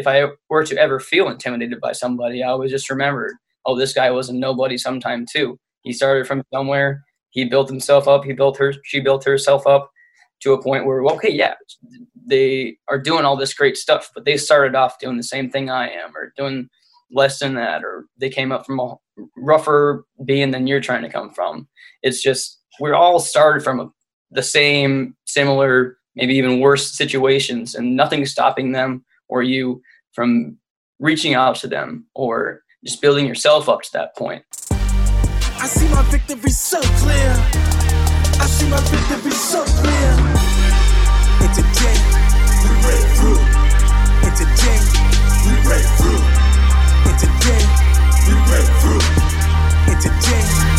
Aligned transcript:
if 0.00 0.06
I 0.06 0.26
were 0.48 0.64
to 0.64 0.76
ever 0.76 0.98
feel 0.98 1.28
intimidated 1.28 1.80
by 1.80 1.92
somebody, 1.92 2.42
I 2.42 2.48
always 2.48 2.70
just 2.70 2.90
remembered, 2.90 3.34
oh, 3.66 3.78
this 3.78 3.92
guy 3.92 4.10
was 4.10 4.30
a 4.30 4.34
nobody 4.34 4.78
sometime 4.78 5.26
too. 5.30 5.58
He 5.82 5.92
started 5.92 6.26
from 6.26 6.42
somewhere. 6.52 7.04
He 7.30 7.44
built 7.44 7.68
himself 7.68 8.08
up. 8.08 8.24
He 8.24 8.32
built 8.32 8.56
her. 8.58 8.74
She 8.82 9.00
built 9.00 9.24
herself 9.24 9.66
up 9.66 9.90
to 10.40 10.54
a 10.54 10.62
point 10.62 10.86
where, 10.86 11.04
okay, 11.04 11.30
yeah, 11.30 11.54
they 12.26 12.76
are 12.88 12.98
doing 12.98 13.24
all 13.24 13.36
this 13.36 13.54
great 13.54 13.76
stuff, 13.76 14.10
but 14.14 14.24
they 14.24 14.36
started 14.36 14.74
off 14.74 14.98
doing 14.98 15.18
the 15.18 15.22
same 15.22 15.50
thing 15.50 15.68
I 15.68 15.90
am, 15.90 16.16
or 16.16 16.32
doing 16.36 16.68
less 17.12 17.38
than 17.38 17.54
that, 17.54 17.84
or 17.84 18.06
they 18.18 18.30
came 18.30 18.52
up 18.52 18.64
from 18.64 18.80
a 18.80 18.94
rougher 19.36 20.04
being 20.24 20.50
than 20.50 20.66
you're 20.66 20.80
trying 20.80 21.02
to 21.02 21.10
come 21.10 21.30
from. 21.30 21.68
It's 22.02 22.22
just 22.22 22.58
we're 22.80 22.94
all 22.94 23.20
started 23.20 23.62
from 23.62 23.80
a, 23.80 23.90
the 24.30 24.42
same, 24.42 25.14
similar, 25.26 25.98
maybe 26.14 26.34
even 26.34 26.60
worse 26.60 26.96
situations, 26.96 27.74
and 27.74 27.96
nothing's 27.96 28.30
stopping 28.30 28.72
them 28.72 29.04
or 29.28 29.42
you 29.42 29.80
from 30.12 30.58
reaching 30.98 31.34
out 31.34 31.56
to 31.56 31.68
them 31.68 32.06
or 32.14 32.62
just 32.84 33.00
building 33.00 33.26
yourself 33.26 33.68
up 33.68 33.82
to 33.82 33.92
that 33.92 34.16
point. 34.16 34.44
I 34.70 35.66
see 35.66 35.88
my 35.88 36.02
victory 36.10 36.50
so 36.50 36.80
clear. 36.80 37.34
I 38.40 38.46
see 38.46 38.68
my 38.68 38.80
victory 38.80 39.30
so 39.32 39.62
clear. 39.64 40.16
It's 41.42 41.58
a 41.58 41.62
day 41.78 41.96
we 42.62 42.70
break 42.82 43.04
through. 43.16 43.40
It's 44.26 44.40
a 44.40 44.48
day 44.56 44.78
we 45.46 45.52
break 45.62 45.86
through. 46.00 46.22
It's 47.10 47.22
a 47.22 47.30
day 47.44 47.62
we 48.26 48.34
break 48.48 48.68
through. 48.80 49.04
It's 49.92 50.06
a 50.06 50.12
day. 50.26 50.70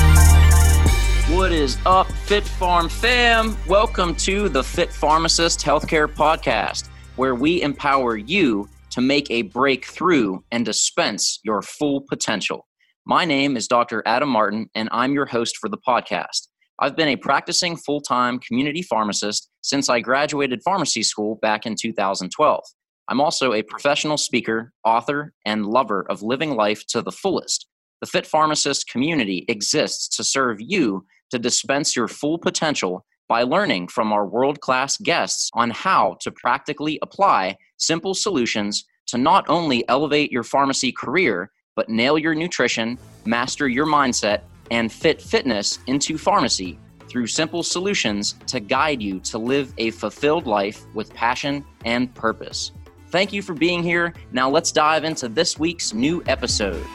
What 1.36 1.52
is 1.52 1.78
up, 1.86 2.12
Fit 2.12 2.44
Farm 2.44 2.90
fam? 2.90 3.56
Welcome 3.68 4.16
to 4.16 4.50
the 4.50 4.64
Fit 4.64 4.92
Pharmacist 4.92 5.62
Healthcare 5.62 6.08
Podcast, 6.08 6.90
where 7.16 7.36
we 7.36 7.62
empower 7.62 8.18
you 8.18 8.68
to 8.92 9.02
make 9.02 9.32
a 9.32 9.44
breakthrough 9.44 10.40
and 10.52 10.66
dispense 10.66 11.40
your 11.44 11.62
full 11.62 12.02
potential. 12.02 12.68
My 13.06 13.26
name 13.26 13.58
is 13.58 13.68
Dr. 13.68 14.04
Adam 14.06 14.30
Martin, 14.30 14.70
and 14.76 14.90
I'm 14.92 15.14
your 15.14 15.26
host 15.26 15.58
for 15.58 15.70
the 15.70 15.78
podcast. 15.78 16.48
I've 16.80 16.96
been 16.96 17.08
a 17.08 17.16
practicing 17.16 17.78
full 17.78 18.02
time 18.02 18.40
community 18.40 18.82
pharmacist 18.82 19.50
since 19.62 19.90
I 19.90 20.02
graduated 20.02 20.62
pharmacy 20.64 21.04
school 21.04 21.40
back 21.42 21.66
in 21.66 21.76
2012. 21.76 22.64
I'm 23.08 23.22
also 23.22 23.54
a 23.54 23.64
professional 23.64 24.18
speaker, 24.18 24.74
author, 24.84 25.34
and 25.46 25.66
lover 25.66 26.06
of 26.10 26.22
living 26.22 26.56
life 26.56 26.86
to 26.88 27.02
the 27.02 27.12
fullest. 27.12 27.68
The 28.02 28.08
Fit 28.08 28.26
Pharmacist 28.26 28.90
community 28.90 29.46
exists 29.48 30.16
to 30.18 30.24
serve 30.24 30.58
you 30.60 31.06
to 31.30 31.40
dispense 31.40 31.96
your 31.96 32.08
full 32.08 32.40
potential 32.40 33.06
by 33.32 33.44
learning 33.44 33.88
from 33.88 34.12
our 34.12 34.26
world 34.26 34.60
class 34.60 34.98
guests 34.98 35.50
on 35.54 35.70
how 35.70 36.18
to 36.20 36.30
practically 36.34 37.00
apply 37.02 37.56
simple 37.78 38.14
solutions 38.14 38.84
to 39.08 39.18
not 39.18 39.46
only 39.48 39.88
elevate 39.88 40.34
your 40.34 40.44
pharmacy 40.44 40.92
career, 40.92 41.50
but 41.78 41.88
nail 41.88 42.18
your 42.18 42.36
nutrition, 42.36 43.00
master 43.24 43.70
your 43.70 43.86
mindset, 43.86 44.42
and 44.70 44.92
fit 44.92 45.22
fitness 45.22 45.80
into 45.88 46.18
pharmacy 46.18 46.78
through 47.08 47.26
simple 47.26 47.64
solutions 47.64 48.36
to 48.48 48.60
guide 48.60 49.02
you 49.02 49.18
to 49.22 49.38
live 49.38 49.74
a 49.78 49.92
fulfilled 49.92 50.46
life 50.46 50.86
with 50.94 51.14
passion 51.14 51.64
and 51.86 52.14
purpose. 52.14 52.74
Thank 53.12 53.32
you 53.32 53.42
for 53.42 53.54
being 53.54 53.82
here. 53.82 54.14
Now 54.34 54.50
let's 54.50 54.74
dive 54.74 55.06
into 55.06 55.30
this 55.30 55.58
week's 55.58 55.94
new 55.94 56.22
episode. 56.28 56.86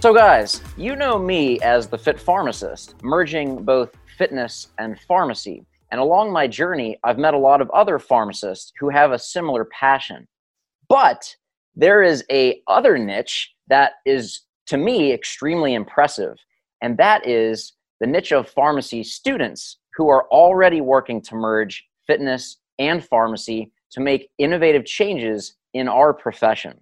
So, 0.00 0.14
guys, 0.14 0.62
you 0.76 0.94
know 0.94 1.18
me 1.18 1.58
as 1.58 1.88
the 1.88 1.98
Fit 1.98 2.20
Pharmacist, 2.20 3.02
merging 3.02 3.64
both 3.64 3.90
fitness 4.16 4.68
and 4.78 4.96
pharmacy. 5.00 5.66
And 5.90 6.00
along 6.00 6.32
my 6.32 6.46
journey, 6.46 7.00
I've 7.02 7.18
met 7.18 7.34
a 7.34 7.38
lot 7.38 7.60
of 7.60 7.68
other 7.70 7.98
pharmacists 7.98 8.72
who 8.78 8.90
have 8.90 9.10
a 9.10 9.18
similar 9.18 9.64
passion. 9.64 10.28
But 10.88 11.34
there 11.74 12.04
is 12.04 12.24
a 12.30 12.62
other 12.68 12.96
niche 12.96 13.52
that 13.66 13.94
is 14.06 14.42
to 14.68 14.76
me 14.76 15.12
extremely 15.12 15.74
impressive, 15.74 16.36
and 16.80 16.96
that 16.98 17.26
is 17.26 17.72
the 17.98 18.06
niche 18.06 18.32
of 18.32 18.48
pharmacy 18.48 19.02
students 19.02 19.78
who 19.96 20.08
are 20.08 20.28
already 20.30 20.80
working 20.80 21.20
to 21.22 21.34
merge 21.34 21.84
fitness 22.06 22.58
and 22.78 23.04
pharmacy 23.04 23.72
to 23.90 24.00
make 24.00 24.30
innovative 24.38 24.84
changes 24.84 25.56
in 25.74 25.88
our 25.88 26.14
profession. 26.14 26.78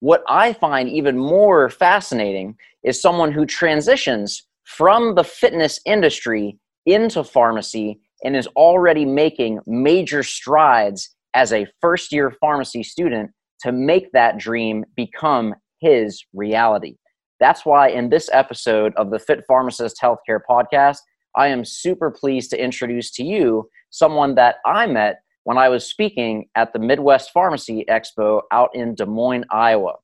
What 0.00 0.22
I 0.28 0.54
find 0.54 0.88
even 0.88 1.18
more 1.18 1.68
fascinating 1.68 2.56
is 2.82 3.00
someone 3.00 3.32
who 3.32 3.44
transitions 3.44 4.46
from 4.64 5.14
the 5.14 5.24
fitness 5.24 5.78
industry 5.84 6.58
into 6.86 7.22
pharmacy 7.22 8.00
and 8.24 8.34
is 8.34 8.46
already 8.48 9.04
making 9.04 9.60
major 9.66 10.22
strides 10.22 11.14
as 11.34 11.52
a 11.52 11.66
first 11.80 12.12
year 12.12 12.30
pharmacy 12.40 12.82
student 12.82 13.30
to 13.60 13.72
make 13.72 14.10
that 14.12 14.38
dream 14.38 14.84
become 14.96 15.54
his 15.80 16.24
reality. 16.32 16.96
That's 17.38 17.66
why 17.66 17.88
in 17.88 18.08
this 18.08 18.30
episode 18.32 18.94
of 18.96 19.10
the 19.10 19.18
Fit 19.18 19.44
Pharmacist 19.46 19.96
Healthcare 20.00 20.40
Podcast, 20.48 20.98
I 21.36 21.48
am 21.48 21.64
super 21.64 22.10
pleased 22.10 22.50
to 22.50 22.62
introduce 22.62 23.10
to 23.12 23.22
you 23.22 23.68
someone 23.90 24.34
that 24.36 24.56
I 24.64 24.86
met 24.86 25.20
when 25.50 25.58
I 25.58 25.68
was 25.68 25.84
speaking 25.84 26.48
at 26.54 26.72
the 26.72 26.78
Midwest 26.78 27.32
Pharmacy 27.32 27.84
Expo 27.88 28.42
out 28.52 28.70
in 28.72 28.94
Des 28.94 29.04
Moines, 29.04 29.46
Iowa. 29.50 29.94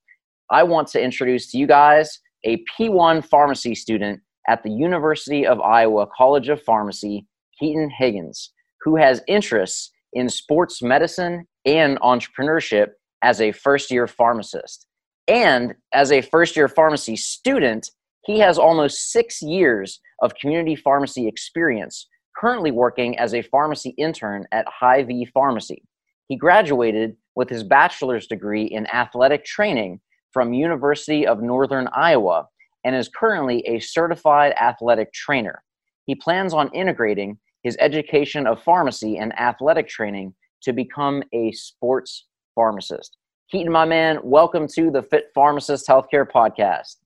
I 0.51 0.65
want 0.65 0.89
to 0.89 1.01
introduce 1.01 1.53
to 1.53 1.57
you 1.57 1.69
guys 1.69 2.19
a 2.43 2.65
P1 2.77 3.25
pharmacy 3.25 3.77
student 3.77 4.21
at 4.49 4.65
the 4.65 4.73
University 4.73 5.47
of 5.47 5.61
Iowa 5.61 6.09
College 6.17 6.49
of 6.49 6.61
Pharmacy, 6.65 7.29
Keaton 7.61 7.89
Higgins, 7.97 8.53
who 8.81 8.97
has 8.97 9.23
interests 9.29 9.93
in 10.15 10.29
sports 10.29 10.83
medicine 10.83 11.47
and 11.65 12.01
entrepreneurship 12.01 12.89
as 13.23 13.41
a 13.41 13.53
first 13.53 13.89
year 13.89 14.09
pharmacist. 14.09 14.89
And 15.29 15.77
as 15.93 16.11
a 16.11 16.23
first 16.23 16.57
year 16.57 16.67
pharmacy 16.67 17.15
student, 17.15 17.89
he 18.25 18.41
has 18.41 18.59
almost 18.59 19.13
six 19.13 19.41
years 19.41 20.01
of 20.23 20.35
community 20.35 20.75
pharmacy 20.75 21.29
experience, 21.29 22.09
currently 22.37 22.71
working 22.71 23.19
as 23.19 23.35
a 23.35 23.43
pharmacy 23.43 23.91
intern 23.91 24.45
at 24.53 24.67
Hy-Vee 24.69 25.27
Pharmacy. 25.33 25.83
He 26.29 26.37
graduated 26.37 27.17
with 27.35 27.49
his 27.49 27.63
bachelor's 27.63 28.27
degree 28.27 28.65
in 28.65 28.87
athletic 28.89 29.45
training 29.45 30.01
from 30.33 30.53
University 30.53 31.27
of 31.27 31.43
Northern 31.43 31.89
Iowa 31.95 32.47
and 32.85 32.95
is 32.95 33.09
currently 33.09 33.67
a 33.67 33.81
certified 33.81 34.53
athletic 34.61 35.13
trainer. 35.13 35.63
He 36.05 36.15
plans 36.15 36.53
on 36.53 36.71
integrating 36.75 37.39
his 37.63 37.77
education 37.81 38.47
of 38.47 38.63
pharmacy 38.63 39.19
and 39.19 39.37
athletic 39.39 39.89
training 39.89 40.35
to 40.63 40.73
become 40.73 41.23
a 41.33 41.53
sports 41.53 42.27
pharmacist. 42.55 43.17
Keaton, 43.51 43.73
my 43.73 43.85
man, 43.85 44.19
welcome 44.23 44.67
to 44.75 44.91
the 44.91 45.03
Fit 45.03 45.27
Pharmacist 45.35 45.89
Healthcare 45.89 46.27
Podcast. 46.29 46.97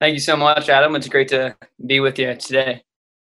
Thank 0.00 0.14
you 0.14 0.20
so 0.20 0.36
much, 0.36 0.68
Adam. 0.68 0.94
It's 0.94 1.08
great 1.08 1.28
to 1.28 1.56
be 1.86 2.00
with 2.00 2.18
you 2.18 2.34
today. 2.34 2.82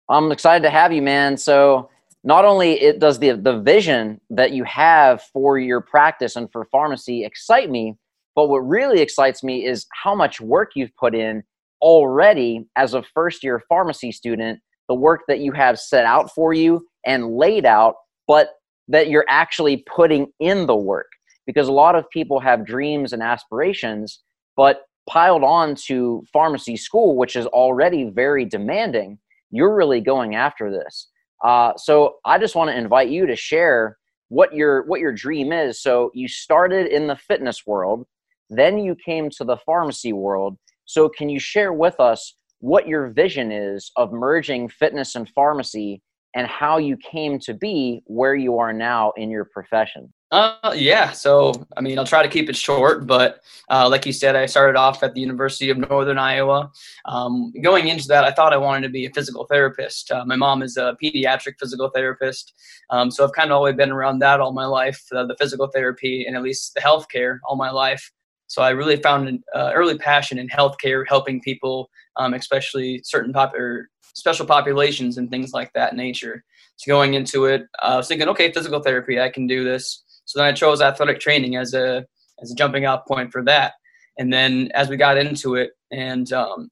I'm 0.09 0.33
excited 0.33 0.63
to 0.65 0.71
have 0.71 0.93
you, 0.93 1.03
man. 1.03 1.37
So, 1.37 1.91
not 2.27 2.47
only 2.47 2.81
it 2.81 3.01
does 3.01 3.19
the 3.19 3.33
the 3.33 3.61
vision 3.61 4.21
that 4.31 4.53
you 4.53 4.65
have 4.65 5.23
for 5.33 5.59
your 5.59 5.81
practice 5.81 6.37
and 6.37 6.51
for 6.51 6.65
pharmacy 6.73 7.25
excite 7.25 7.71
me, 7.71 7.97
but 8.35 8.49
what 8.49 8.59
really 8.59 9.01
excites 9.01 9.43
me 9.43 9.65
is 9.65 9.87
how 9.93 10.15
much 10.15 10.41
work 10.41 10.71
you've 10.75 10.95
put 10.97 11.15
in 11.15 11.43
already 11.83 12.67
as 12.77 12.95
a 12.95 13.03
first 13.03 13.45
year 13.45 13.63
pharmacy 13.69 14.11
student, 14.11 14.61
the 14.89 14.95
work 14.95 15.23
that 15.29 15.41
you 15.41 15.53
have 15.53 15.79
set 15.79 16.07
out 16.07 16.33
for 16.35 16.55
you 16.55 16.87
and 17.07 17.37
laid 17.37 17.67
out, 17.67 17.97
but 18.27 18.55
that 18.89 19.09
you're 19.09 19.27
actually 19.29 19.85
putting 19.95 20.27
in 20.41 20.67
the 20.67 20.77
work 20.77 21.07
because 21.47 21.69
a 21.69 21.73
lot 21.73 21.95
of 21.95 22.09
people 22.11 22.41
have 22.41 22.67
dreams 22.67 23.13
and 23.13 23.23
aspirations, 23.23 24.23
but 24.57 24.83
piled 25.09 25.45
on 25.45 25.75
to 25.75 26.25
pharmacy 26.33 26.77
school, 26.77 27.17
which 27.17 27.37
is 27.37 27.47
already 27.47 28.05
very 28.05 28.45
demanding, 28.47 29.19
you're 29.51 29.75
really 29.75 30.01
going 30.01 30.35
after 30.35 30.71
this. 30.71 31.09
Uh, 31.45 31.73
so 31.77 32.17
I 32.25 32.39
just 32.39 32.55
want 32.55 32.71
to 32.71 32.77
invite 32.77 33.11
you 33.11 33.27
to 33.27 33.37
share 33.37 33.99
what 34.29 34.55
your 34.55 34.87
what 34.87 35.01
your 35.01 35.13
dream 35.13 35.53
is. 35.53 35.83
So 35.83 36.11
you 36.15 36.27
started 36.29 36.87
in 36.87 37.07
the 37.07 37.17
fitness 37.17 37.67
world, 37.67 38.07
then 38.49 38.79
you 38.79 38.97
came 39.05 39.29
to 39.31 39.45
the 39.45 39.59
pharmacy 39.67 40.13
world. 40.13 40.57
So 40.87 41.09
can 41.09 41.29
you 41.29 41.39
share 41.39 41.73
with 41.73 42.01
us 42.01 42.37
what 42.61 42.89
your 42.89 43.09
vision 43.09 43.53
is 43.53 43.91
of 43.97 44.13
merging 44.13 44.71
fitness 44.71 45.15
and 45.17 45.29
pharmacy 45.29 46.01
and 46.35 46.47
how 46.47 46.79
you 46.79 46.97
came 46.97 47.39
to 47.41 47.53
be 47.53 48.03
where 48.07 48.35
you 48.35 48.59
are 48.59 48.73
now 48.73 49.13
in 49.17 49.31
your 49.31 49.45
profession? 49.53 50.13
Uh, 50.35 50.73
yeah. 50.75 51.13
So, 51.13 51.53
I 51.77 51.81
mean, 51.81 51.97
I'll 51.97 52.05
try 52.05 52.21
to 52.21 52.29
keep 52.29 52.51
it 52.51 52.57
short, 52.57 53.07
but 53.07 53.41
uh, 53.71 53.89
like 53.89 54.05
you 54.05 54.13
said, 54.13 54.35
I 54.35 54.47
started 54.47 54.77
off 54.77 55.01
at 55.05 55.15
the 55.15 55.21
University 55.21 55.71
of 55.71 55.79
Northern 55.79 56.19
Iowa. 56.19 56.73
Um, 57.05 57.53
going 57.63 57.87
into 57.87 58.09
that, 58.09 58.25
I 58.25 58.33
thought 58.33 58.53
I 58.53 58.57
wanted 58.57 58.83
to 58.83 58.89
be 58.89 59.07
a 59.07 59.11
physical 59.11 59.47
therapist. 59.47 60.11
Uh, 60.11 60.25
my 60.25 60.35
mom 60.35 60.65
is 60.65 60.77
a 60.77 60.97
pediatric 61.01 61.55
physical 61.61 61.89
therapist, 61.95 62.53
um, 62.91 63.13
so 63.13 63.23
I've 63.23 63.31
kind 63.31 63.53
of 63.53 63.57
always 63.57 63.77
been 63.77 63.93
around 63.93 64.19
that 64.21 64.41
all 64.41 64.53
my 64.53 64.67
life, 64.67 65.01
uh, 65.15 65.25
the 65.25 65.37
physical 65.39 65.69
therapy 65.69 66.25
and 66.27 66.35
at 66.35 66.43
least 66.43 66.75
the 66.75 66.81
healthcare 66.81 67.39
all 67.45 67.55
my 67.55 67.71
life. 67.71 68.11
So 68.49 68.61
I 68.61 68.71
really 68.71 68.97
found 68.97 69.29
an 69.29 69.45
uh, 69.55 69.71
early 69.73 69.97
passion 69.97 70.41
in 70.41 70.49
healthcare, 70.49 71.05
helping 71.07 71.43
people, 71.43 71.91
um, 72.17 72.35
especially 72.35 73.03
certain 73.05 73.33
pop- 73.33 73.55
or 73.55 73.89
special 74.15 74.47
populations 74.47 75.17
and 75.17 75.31
things 75.31 75.53
like 75.53 75.73
that 75.75 75.95
nature. 75.95 76.45
So 76.77 76.89
going 76.89 77.15
into 77.15 77.45
it, 77.45 77.63
uh, 77.83 77.93
I 77.93 77.97
was 77.97 78.09
thinking, 78.09 78.29
okay, 78.29 78.51
physical 78.53 78.81
therapy, 78.81 79.21
I 79.21 79.31
can 79.31 79.47
do 79.47 79.63
this. 79.63 80.04
So 80.25 80.39
then 80.39 80.49
I 80.49 80.53
chose 80.53 80.81
athletic 80.81 81.21
training 81.21 81.57
as 81.57 81.75
a 81.75 82.05
as 82.43 82.51
a 82.51 82.55
jumping 82.55 82.87
off 82.87 83.07
point 83.07 83.33
for 83.33 83.45
that. 83.45 83.75
And 84.19 84.33
then 84.33 84.71
as 84.75 84.89
we 84.89 84.97
got 84.97 85.19
into 85.19 85.55
it, 85.57 85.71
and 85.91 86.33
um, 86.33 86.69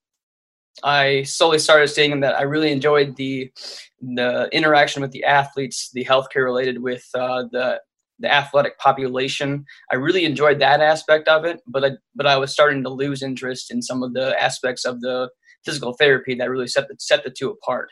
I 0.84 1.22
slowly 1.24 1.58
started 1.58 1.88
seeing 1.88 2.20
that 2.20 2.36
I 2.36 2.42
really 2.42 2.72
enjoyed 2.72 3.16
the 3.16 3.50
the 4.00 4.48
interaction 4.52 5.02
with 5.02 5.12
the 5.12 5.24
athletes, 5.24 5.90
the 5.92 6.04
healthcare 6.04 6.44
related 6.44 6.82
with 6.82 7.04
uh, 7.14 7.44
the 7.52 7.80
the 8.18 8.32
athletic 8.32 8.78
population. 8.78 9.64
I 9.90 9.96
really 9.96 10.24
enjoyed 10.24 10.60
that 10.60 10.80
aspect 10.80 11.28
of 11.28 11.44
it, 11.44 11.60
but 11.66 11.84
I 11.84 11.90
but 12.14 12.26
I 12.26 12.36
was 12.36 12.52
starting 12.52 12.82
to 12.84 12.90
lose 12.90 13.22
interest 13.22 13.70
in 13.70 13.82
some 13.82 14.02
of 14.02 14.14
the 14.14 14.40
aspects 14.40 14.84
of 14.84 15.00
the 15.00 15.28
physical 15.64 15.94
therapy 15.94 16.34
that 16.36 16.50
really 16.50 16.68
set 16.68 16.88
the 16.88 16.96
set 16.98 17.24
the 17.24 17.30
two 17.30 17.50
apart. 17.50 17.90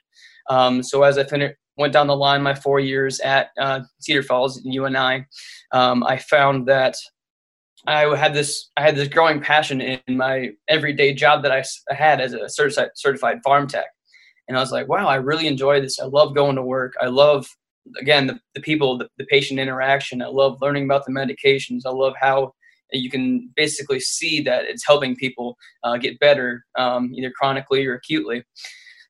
Um, 0.49 0.83
so 0.83 1.03
as 1.03 1.19
I 1.19 1.25
finished 1.25 1.57
went 1.77 1.93
down 1.93 2.07
the 2.07 2.17
line 2.17 2.43
my 2.43 2.55
four 2.55 2.81
years 2.81 3.21
at 3.21 3.51
uh, 3.59 3.81
Cedar 4.01 4.23
Falls 4.23 4.59
and 4.59 4.73
UNI, 4.73 5.27
um, 5.73 6.05
I 6.05 6.19
found 6.19 6.67
that 6.67 6.95
I 7.87 8.15
had 8.17 8.35
this 8.35 8.71
I 8.77 8.83
had 8.83 8.97
this 8.97 9.09
growing 9.09 9.41
passion 9.41 9.81
in 9.81 10.17
my 10.17 10.51
everyday 10.69 11.15
job 11.15 11.43
that 11.43 11.53
I 11.53 11.65
had 11.95 12.21
as 12.21 12.35
a 12.35 12.49
certified 12.49 12.91
certified 12.95 13.39
pharm 13.47 13.69
tech, 13.69 13.87
and 14.49 14.57
I 14.57 14.61
was 14.61 14.73
like, 14.73 14.89
wow, 14.89 15.07
I 15.07 15.17
really 15.17 15.47
enjoy 15.47 15.81
this. 15.81 15.99
I 15.99 16.05
love 16.05 16.35
going 16.35 16.57
to 16.57 16.63
work. 16.63 16.93
I 17.01 17.07
love 17.07 17.47
again 17.99 18.27
the, 18.27 18.39
the 18.55 18.61
people, 18.61 18.99
the, 18.99 19.09
the 19.17 19.25
patient 19.27 19.59
interaction. 19.59 20.23
I 20.23 20.27
love 20.27 20.59
learning 20.61 20.85
about 20.85 21.07
the 21.07 21.13
medications. 21.13 21.83
I 21.87 21.91
love 21.91 22.15
how 22.21 22.53
you 22.93 23.09
can 23.09 23.51
basically 23.57 24.01
see 24.01 24.43
that 24.43 24.65
it's 24.65 24.87
helping 24.87 25.17
people 25.17 25.57
uh, 25.85 25.97
get 25.97 26.19
better, 26.19 26.65
um, 26.77 27.13
either 27.15 27.31
chronically 27.31 27.87
or 27.87 27.95
acutely 27.95 28.45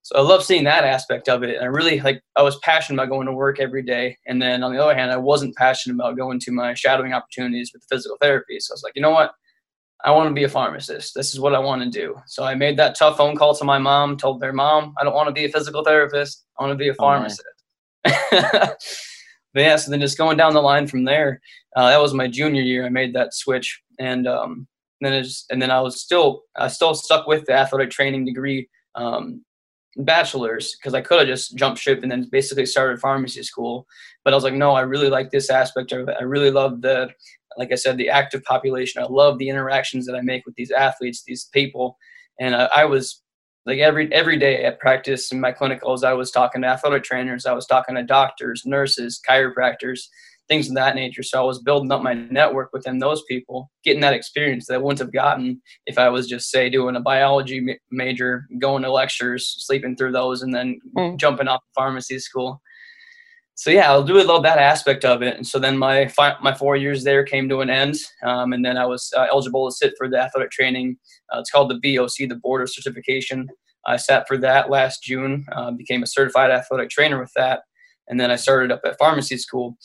so 0.02 0.16
I 0.16 0.22
love 0.22 0.42
seeing 0.42 0.64
that 0.64 0.84
aspect 0.84 1.28
of 1.28 1.42
it. 1.42 1.56
And 1.56 1.64
I 1.64 1.66
really 1.66 2.00
like 2.00 2.22
I 2.36 2.42
was 2.42 2.58
passionate 2.60 2.96
about 2.96 3.10
going 3.10 3.26
to 3.26 3.32
work 3.32 3.60
every 3.60 3.82
day. 3.82 4.16
And 4.26 4.40
then 4.40 4.62
on 4.62 4.72
the 4.72 4.82
other 4.82 4.94
hand, 4.94 5.10
I 5.10 5.16
wasn't 5.16 5.56
passionate 5.56 5.94
about 5.94 6.16
going 6.16 6.40
to 6.40 6.52
my 6.52 6.74
shadowing 6.74 7.12
opportunities 7.12 7.70
with 7.72 7.84
physical 7.90 8.16
therapy. 8.20 8.58
So 8.60 8.72
I 8.72 8.74
was 8.74 8.82
like, 8.82 8.94
you 8.96 9.02
know 9.02 9.10
what? 9.10 9.32
I 10.02 10.10
want 10.12 10.30
to 10.30 10.34
be 10.34 10.44
a 10.44 10.48
pharmacist. 10.48 11.14
This 11.14 11.34
is 11.34 11.40
what 11.40 11.54
I 11.54 11.58
want 11.58 11.82
to 11.82 11.90
do. 11.90 12.16
So 12.26 12.44
I 12.44 12.54
made 12.54 12.78
that 12.78 12.96
tough 12.98 13.18
phone 13.18 13.36
call 13.36 13.54
to 13.54 13.64
my 13.64 13.78
mom, 13.78 14.16
told 14.16 14.40
their 14.40 14.52
mom, 14.52 14.94
I 14.98 15.04
don't 15.04 15.14
want 15.14 15.28
to 15.28 15.32
be 15.34 15.44
a 15.44 15.50
physical 15.50 15.84
therapist. 15.84 16.46
I 16.58 16.62
want 16.62 16.72
to 16.72 16.82
be 16.82 16.88
a 16.88 16.94
pharmacist. 16.94 17.42
Oh, 18.06 18.10
but 18.32 18.76
yeah, 19.54 19.76
so 19.76 19.90
then 19.90 20.00
just 20.00 20.16
going 20.16 20.38
down 20.38 20.54
the 20.54 20.62
line 20.62 20.86
from 20.86 21.04
there, 21.04 21.42
uh, 21.76 21.90
that 21.90 22.00
was 22.00 22.14
my 22.14 22.28
junior 22.28 22.62
year. 22.62 22.86
I 22.86 22.88
made 22.88 23.14
that 23.14 23.34
switch, 23.34 23.78
and 23.98 24.26
um, 24.26 24.66
then 25.02 25.12
it's, 25.12 25.44
and 25.50 25.60
then 25.60 25.70
I 25.70 25.80
was 25.80 26.00
still 26.00 26.44
I 26.56 26.68
still 26.68 26.94
stuck 26.94 27.26
with 27.26 27.44
the 27.44 27.52
athletic 27.52 27.90
training 27.90 28.24
degree 28.24 28.68
um, 28.94 29.44
bachelor's 29.96 30.76
because 30.76 30.94
I 30.94 31.00
could 31.00 31.18
have 31.18 31.28
just 31.28 31.56
jumped 31.56 31.80
ship 31.80 32.02
and 32.02 32.10
then 32.10 32.28
basically 32.30 32.66
started 32.66 33.00
pharmacy 33.00 33.42
school. 33.42 33.86
But 34.24 34.32
I 34.32 34.36
was 34.36 34.44
like, 34.44 34.54
no, 34.54 34.72
I 34.72 34.82
really 34.82 35.08
like 35.08 35.30
this 35.30 35.50
aspect 35.50 35.92
of 35.92 36.08
it. 36.08 36.16
I 36.18 36.24
really 36.24 36.50
love 36.50 36.82
the, 36.82 37.10
like 37.56 37.72
I 37.72 37.76
said, 37.76 37.96
the 37.96 38.08
active 38.08 38.42
population. 38.44 39.02
I 39.02 39.06
love 39.06 39.38
the 39.38 39.48
interactions 39.48 40.06
that 40.06 40.14
I 40.14 40.20
make 40.20 40.46
with 40.46 40.54
these 40.54 40.70
athletes, 40.70 41.24
these 41.26 41.48
people. 41.52 41.98
And 42.38 42.54
I, 42.54 42.68
I 42.76 42.84
was 42.84 43.22
like 43.66 43.78
every 43.78 44.12
every 44.12 44.38
day 44.38 44.64
at 44.64 44.80
practice 44.80 45.32
in 45.32 45.40
my 45.40 45.52
clinicals, 45.52 46.04
I 46.04 46.14
was 46.14 46.30
talking 46.30 46.62
to 46.62 46.68
athletic 46.68 47.04
trainers, 47.04 47.46
I 47.46 47.52
was 47.52 47.66
talking 47.66 47.94
to 47.94 48.02
doctors, 48.02 48.64
nurses, 48.64 49.20
chiropractors, 49.28 50.00
things 50.50 50.68
of 50.68 50.74
that 50.74 50.96
nature. 50.96 51.22
So 51.22 51.40
I 51.40 51.44
was 51.44 51.62
building 51.62 51.92
up 51.92 52.02
my 52.02 52.12
network 52.12 52.70
within 52.72 52.98
those 52.98 53.22
people, 53.28 53.70
getting 53.84 54.00
that 54.00 54.14
experience 54.14 54.66
that 54.66 54.74
I 54.74 54.78
wouldn't 54.78 54.98
have 54.98 55.12
gotten 55.12 55.62
if 55.86 55.96
I 55.96 56.08
was 56.08 56.26
just 56.26 56.50
say 56.50 56.68
doing 56.68 56.96
a 56.96 57.00
biology 57.00 57.60
ma- 57.60 57.74
major, 57.92 58.46
going 58.58 58.82
to 58.82 58.90
lectures, 58.90 59.54
sleeping 59.58 59.96
through 59.96 60.10
those, 60.10 60.42
and 60.42 60.52
then 60.52 60.80
mm. 60.96 61.16
jumping 61.18 61.46
off 61.46 61.62
pharmacy 61.74 62.18
school. 62.18 62.60
So 63.54 63.70
yeah, 63.70 63.92
I 63.92 64.04
really 64.04 64.24
love 64.24 64.42
that 64.42 64.58
aspect 64.58 65.04
of 65.04 65.22
it. 65.22 65.36
And 65.36 65.46
so 65.46 65.60
then 65.60 65.78
my 65.78 66.08
fi- 66.08 66.36
my 66.42 66.52
four 66.52 66.76
years 66.76 67.04
there 67.04 67.22
came 67.24 67.48
to 67.48 67.60
an 67.60 67.70
end, 67.70 67.94
um, 68.24 68.52
and 68.52 68.64
then 68.64 68.76
I 68.76 68.86
was 68.86 69.12
uh, 69.16 69.26
eligible 69.30 69.68
to 69.68 69.76
sit 69.76 69.94
for 69.96 70.08
the 70.08 70.18
athletic 70.18 70.50
training. 70.50 70.96
Uh, 71.32 71.38
it's 71.38 71.50
called 71.50 71.70
the 71.70 71.96
BOC, 71.96 72.28
the 72.28 72.40
Board 72.42 72.62
of 72.62 72.72
Certification. 72.72 73.48
I 73.86 73.98
sat 73.98 74.26
for 74.26 74.36
that 74.38 74.68
last 74.68 75.04
June, 75.04 75.46
uh, 75.52 75.70
became 75.70 76.02
a 76.02 76.06
certified 76.06 76.50
athletic 76.50 76.90
trainer 76.90 77.20
with 77.20 77.32
that, 77.36 77.60
and 78.08 78.18
then 78.18 78.30
I 78.32 78.36
started 78.36 78.72
up 78.72 78.80
at 78.84 78.98
pharmacy 78.98 79.36
school 79.36 79.76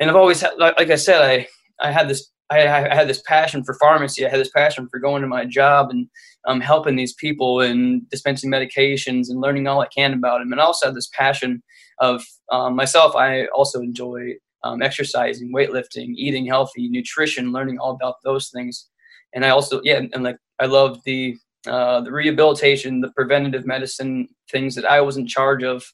and 0.00 0.10
I've 0.10 0.16
always 0.16 0.40
had, 0.40 0.52
like, 0.58 0.78
like 0.78 0.90
I 0.90 0.96
said, 0.96 1.22
I 1.22 1.46
I 1.80 1.92
had 1.92 2.08
this 2.08 2.30
I, 2.50 2.62
I, 2.66 2.94
had 2.94 3.08
this 3.08 3.22
passion 3.22 3.62
for 3.62 3.74
pharmacy. 3.74 4.26
I 4.26 4.28
had 4.28 4.40
this 4.40 4.50
passion 4.50 4.88
for 4.90 4.98
going 4.98 5.22
to 5.22 5.28
my 5.28 5.44
job 5.44 5.90
and 5.90 6.08
um, 6.48 6.60
helping 6.60 6.96
these 6.96 7.14
people 7.14 7.60
and 7.60 8.08
dispensing 8.10 8.50
medications 8.50 9.30
and 9.30 9.40
learning 9.40 9.68
all 9.68 9.80
I 9.80 9.86
can 9.86 10.14
about 10.14 10.40
them. 10.40 10.50
And 10.50 10.60
I 10.60 10.64
also 10.64 10.86
had 10.86 10.96
this 10.96 11.08
passion 11.16 11.62
of 12.00 12.24
um, 12.50 12.74
myself. 12.74 13.14
I 13.14 13.46
also 13.46 13.80
enjoy 13.80 14.34
um, 14.64 14.82
exercising, 14.82 15.52
weightlifting, 15.54 16.14
eating 16.16 16.44
healthy, 16.44 16.88
nutrition, 16.88 17.52
learning 17.52 17.78
all 17.78 17.92
about 17.92 18.16
those 18.24 18.50
things. 18.50 18.88
And 19.32 19.44
I 19.44 19.50
also, 19.50 19.80
yeah, 19.84 20.00
and 20.12 20.24
like 20.24 20.36
I 20.58 20.66
love 20.66 20.98
the 21.04 21.36
uh, 21.66 22.00
the 22.00 22.10
rehabilitation, 22.10 23.00
the 23.00 23.12
preventative 23.12 23.66
medicine 23.66 24.28
things 24.50 24.74
that 24.74 24.86
I 24.86 25.02
was 25.02 25.18
in 25.18 25.26
charge 25.26 25.62
of 25.62 25.84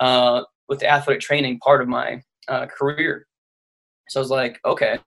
uh, 0.00 0.42
with 0.68 0.80
the 0.80 0.90
athletic 0.90 1.22
training 1.22 1.60
part 1.60 1.80
of 1.80 1.88
my 1.88 2.20
uh, 2.48 2.66
career. 2.66 3.26
So 4.08 4.20
I 4.20 4.22
was 4.22 4.30
like, 4.30 4.60
okay, 4.64 4.98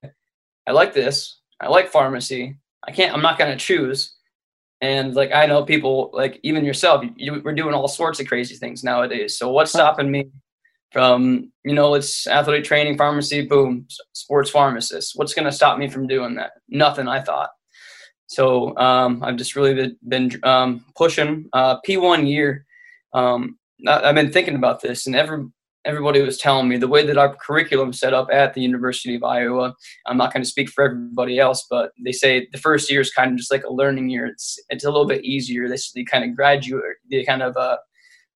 I 0.67 0.71
like 0.71 0.93
this. 0.93 1.39
I 1.59 1.67
like 1.67 1.89
pharmacy. 1.89 2.57
I 2.87 2.91
can't, 2.91 3.13
I'm 3.13 3.21
not 3.21 3.37
going 3.37 3.51
to 3.51 3.57
choose. 3.57 4.15
And 4.81 5.15
like, 5.15 5.31
I 5.31 5.45
know 5.45 5.63
people 5.63 6.11
like 6.13 6.39
even 6.43 6.63
yourself, 6.63 7.03
you, 7.15 7.41
we're 7.43 7.53
doing 7.53 7.73
all 7.73 7.87
sorts 7.87 8.19
of 8.19 8.27
crazy 8.27 8.55
things 8.55 8.83
nowadays. 8.83 9.37
So 9.37 9.51
what's 9.51 9.71
stopping 9.71 10.11
me 10.11 10.29
from, 10.91 11.51
you 11.65 11.73
know, 11.73 11.95
it's 11.95 12.27
athletic 12.27 12.63
training, 12.63 12.97
pharmacy, 12.97 13.41
boom, 13.45 13.87
sports 14.13 14.49
pharmacist. 14.49 15.13
What's 15.15 15.33
going 15.33 15.45
to 15.45 15.51
stop 15.51 15.79
me 15.79 15.89
from 15.89 16.07
doing 16.07 16.35
that? 16.35 16.51
Nothing, 16.69 17.07
I 17.07 17.21
thought. 17.21 17.49
So 18.27 18.77
um, 18.77 19.23
I've 19.23 19.37
just 19.37 19.55
really 19.55 19.73
been, 19.73 19.97
been 20.07 20.39
um, 20.43 20.85
pushing 20.95 21.49
uh, 21.53 21.81
P1 21.81 22.29
year. 22.29 22.65
Um, 23.13 23.57
I've 23.87 24.15
been 24.15 24.31
thinking 24.31 24.55
about 24.55 24.81
this, 24.81 25.07
and 25.07 25.15
every 25.15 25.45
everybody 25.87 26.21
was 26.21 26.37
telling 26.37 26.67
me 26.67 26.77
the 26.77 26.87
way 26.87 27.05
that 27.05 27.17
our 27.17 27.33
curriculum 27.35 27.93
set 27.93 28.13
up 28.13 28.27
at 28.31 28.53
the 28.53 28.61
University 28.61 29.15
of 29.15 29.23
Iowa. 29.23 29.73
I'm 30.05 30.17
not 30.17 30.33
going 30.33 30.43
to 30.43 30.49
speak 30.49 30.69
for 30.69 30.83
everybody 30.83 31.39
else, 31.39 31.65
but 31.69 31.91
they 32.03 32.11
say 32.11 32.47
the 32.51 32.59
first 32.59 32.91
year 32.91 32.99
is 32.99 33.09
kind 33.09 33.31
of 33.31 33.37
just 33.37 33.51
like 33.51 33.63
a 33.63 33.73
learning 33.73 34.09
year. 34.09 34.25
It's 34.25 34.59
it's 34.69 34.83
a 34.83 34.91
little 34.91 35.07
bit 35.07 35.23
easier. 35.23 35.69
They, 35.69 35.77
they 35.95 36.03
kind 36.03 36.25
of 36.25 36.35
graduate, 36.35 36.97
they 37.09 37.23
kind 37.23 37.41
of 37.41 37.55
uh, 37.55 37.77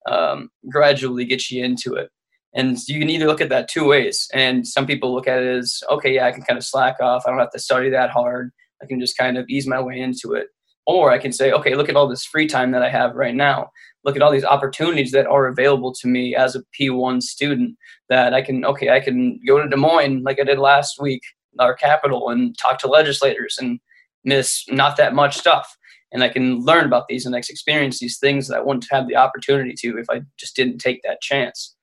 um, 0.10 0.50
gradually 0.70 1.26
get 1.26 1.52
you 1.52 1.64
into 1.64 1.94
it. 1.96 2.10
And 2.54 2.78
you 2.88 3.00
can 3.00 3.10
either 3.10 3.28
look 3.28 3.42
at 3.42 3.50
that 3.50 3.70
two 3.70 3.86
ways. 3.86 4.28
And 4.34 4.68
some 4.68 4.88
people 4.88 5.14
look 5.14 5.28
at 5.28 5.42
it 5.42 5.58
as, 5.58 5.82
okay, 5.90 6.16
yeah, 6.16 6.26
I 6.26 6.32
can 6.32 6.44
kind 6.44 6.58
of 6.58 6.66
slack 6.66 6.98
off. 7.00 7.24
I 7.26 7.30
don't 7.30 7.40
have 7.40 7.52
to 7.52 7.60
study 7.60 7.90
that 7.90 8.10
hard. 8.10 8.52
I 8.82 8.88
can 8.88 9.00
just 9.00 9.18
kind 9.18 9.38
of 9.38 9.46
ease 9.48 9.68
my 9.68 9.80
way 9.80 10.00
into 10.00 10.34
it. 10.34 10.48
Or 10.86 11.12
I 11.12 11.18
can 11.18 11.32
say, 11.32 11.52
okay, 11.52 11.76
look 11.76 11.88
at 11.88 11.96
all 11.96 12.10
this 12.10 12.26
free 12.26 12.48
time 12.48 12.72
that 12.72 12.82
I 12.82 12.90
have 12.90 13.16
right 13.16 13.36
now 13.36 13.70
look 14.04 14.16
at 14.16 14.22
all 14.22 14.32
these 14.32 14.46
opportunities 14.46 15.12
that 15.12 15.28
are 15.28 15.48
available 15.48 15.94
to 15.94 16.08
me 16.08 16.36
as 16.36 16.56
a 16.56 16.64
P1 16.80 17.22
student 17.22 17.78
that 18.10 18.34
I 18.34 18.42
can, 18.42 18.66
okay, 18.66 18.90
I 18.90 19.00
can 19.00 19.40
go 19.48 19.62
to 19.62 19.70
Des 19.70 19.76
Moines 19.76 20.24
like 20.24 20.40
I 20.40 20.44
did 20.44 20.60
last 20.60 21.00
week, 21.00 21.22
our 21.60 21.76
capital, 21.76 22.30
and 22.30 22.58
talk 22.58 22.80
to 22.80 22.88
legislators 22.88 23.58
and 23.60 23.80
miss 24.24 24.66
not 24.70 24.98
that 24.98 25.14
much 25.14 25.38
stuff. 25.38 25.76
And 26.12 26.24
I 26.24 26.30
can 26.30 26.60
learn 26.60 26.86
about 26.86 27.08
these 27.08 27.26
and 27.26 27.36
I 27.36 27.40
experience 27.40 28.00
these 28.00 28.18
things 28.18 28.48
that 28.48 28.58
I 28.58 28.62
wouldn't 28.62 28.88
have 28.92 29.08
the 29.08 29.16
opportunity 29.16 29.74
to 29.78 29.98
if 29.98 30.10
I 30.10 30.22
just 30.38 30.56
didn't 30.56 30.80
take 30.80 31.02
that 31.04 31.22
chance. 31.22 31.76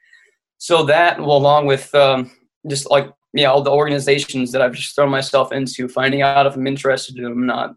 So 0.58 0.84
that, 0.84 1.18
well, 1.20 1.36
along 1.36 1.66
with 1.66 1.94
um, 1.94 2.30
just 2.66 2.90
like 2.90 3.10
yeah, 3.32 3.50
all 3.50 3.62
the 3.62 3.70
organizations 3.70 4.52
that 4.52 4.62
I've 4.62 4.74
just 4.74 4.94
thrown 4.94 5.10
myself 5.10 5.52
into, 5.52 5.88
finding 5.88 6.22
out 6.22 6.46
if 6.46 6.54
I'm 6.54 6.66
interested 6.66 7.16
in 7.16 7.24
them, 7.24 7.46
not 7.46 7.74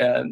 uh, 0.00 0.22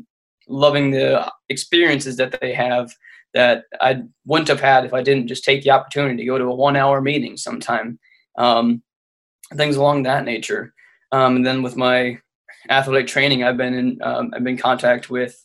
loving 0.48 0.90
the 0.90 1.30
experiences 1.48 2.16
that 2.16 2.38
they 2.40 2.54
have, 2.54 2.90
that 3.36 3.64
I 3.82 4.02
wouldn't 4.24 4.48
have 4.48 4.60
had 4.60 4.86
if 4.86 4.94
I 4.94 5.02
didn't 5.02 5.28
just 5.28 5.44
take 5.44 5.62
the 5.62 5.70
opportunity 5.70 6.16
to 6.16 6.24
go 6.24 6.38
to 6.38 6.44
a 6.44 6.54
one 6.54 6.74
hour 6.74 7.02
meeting 7.02 7.36
sometime. 7.36 7.98
Um, 8.38 8.82
things 9.54 9.76
along 9.76 10.02
that 10.02 10.24
nature. 10.24 10.72
Um, 11.12 11.36
and 11.36 11.46
then 11.46 11.62
with 11.62 11.76
my 11.76 12.18
athletic 12.70 13.06
training, 13.06 13.44
I've 13.44 13.58
been 13.58 13.74
in, 13.74 13.98
um, 14.02 14.32
I've 14.34 14.42
been 14.42 14.54
in 14.54 14.58
contact 14.58 15.10
with 15.10 15.36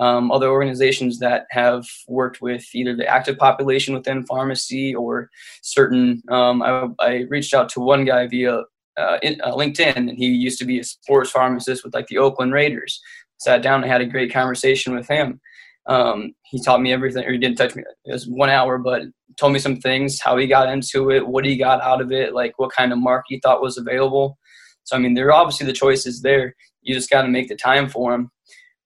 um, 0.00 0.32
other 0.32 0.48
organizations 0.48 1.20
that 1.20 1.46
have 1.50 1.86
worked 2.08 2.42
with 2.42 2.66
either 2.74 2.96
the 2.96 3.06
active 3.06 3.38
population 3.38 3.94
within 3.94 4.26
pharmacy 4.26 4.92
or 4.94 5.30
certain. 5.62 6.20
Um, 6.28 6.62
I, 6.62 6.88
I, 6.98 7.12
reached 7.30 7.54
out 7.54 7.68
to 7.70 7.80
one 7.80 8.04
guy 8.04 8.26
via 8.26 8.64
uh, 8.98 9.18
in, 9.22 9.40
uh, 9.40 9.52
LinkedIn, 9.52 9.96
and 9.96 10.10
he 10.10 10.26
used 10.26 10.58
to 10.58 10.66
be 10.66 10.80
a 10.80 10.84
sports 10.84 11.30
pharmacist 11.30 11.84
with 11.84 11.94
like 11.94 12.08
the 12.08 12.18
Oakland 12.18 12.52
Raiders. 12.52 13.00
Sat 13.38 13.62
down 13.62 13.82
and 13.82 13.90
had 13.90 14.00
a 14.00 14.06
great 14.06 14.32
conversation 14.32 14.94
with 14.94 15.08
him. 15.08 15.40
Um, 15.88 16.32
he 16.44 16.62
taught 16.62 16.80
me 16.80 16.92
everything, 16.92 17.24
or 17.24 17.32
he 17.32 17.38
didn't 17.38 17.58
touch 17.58 17.76
me. 17.76 17.84
It 18.04 18.12
was 18.12 18.26
one 18.26 18.50
hour, 18.50 18.78
but 18.78 19.02
told 19.36 19.52
me 19.52 19.58
some 19.58 19.76
things, 19.76 20.20
how 20.20 20.36
he 20.36 20.46
got 20.46 20.68
into 20.68 21.10
it, 21.10 21.26
what 21.26 21.44
he 21.44 21.56
got 21.56 21.80
out 21.80 22.00
of 22.00 22.10
it, 22.10 22.34
like 22.34 22.58
what 22.58 22.72
kind 22.72 22.92
of 22.92 22.98
mark 22.98 23.24
he 23.28 23.40
thought 23.40 23.62
was 23.62 23.78
available. 23.78 24.38
So 24.84 24.96
I 24.96 24.98
mean, 24.98 25.14
there 25.14 25.26
are 25.26 25.32
obviously 25.32 25.66
the 25.66 25.72
choices 25.72 26.22
there. 26.22 26.54
You 26.82 26.94
just 26.94 27.10
got 27.10 27.22
to 27.22 27.28
make 27.28 27.48
the 27.48 27.56
time 27.56 27.88
for 27.88 28.12
them. 28.12 28.30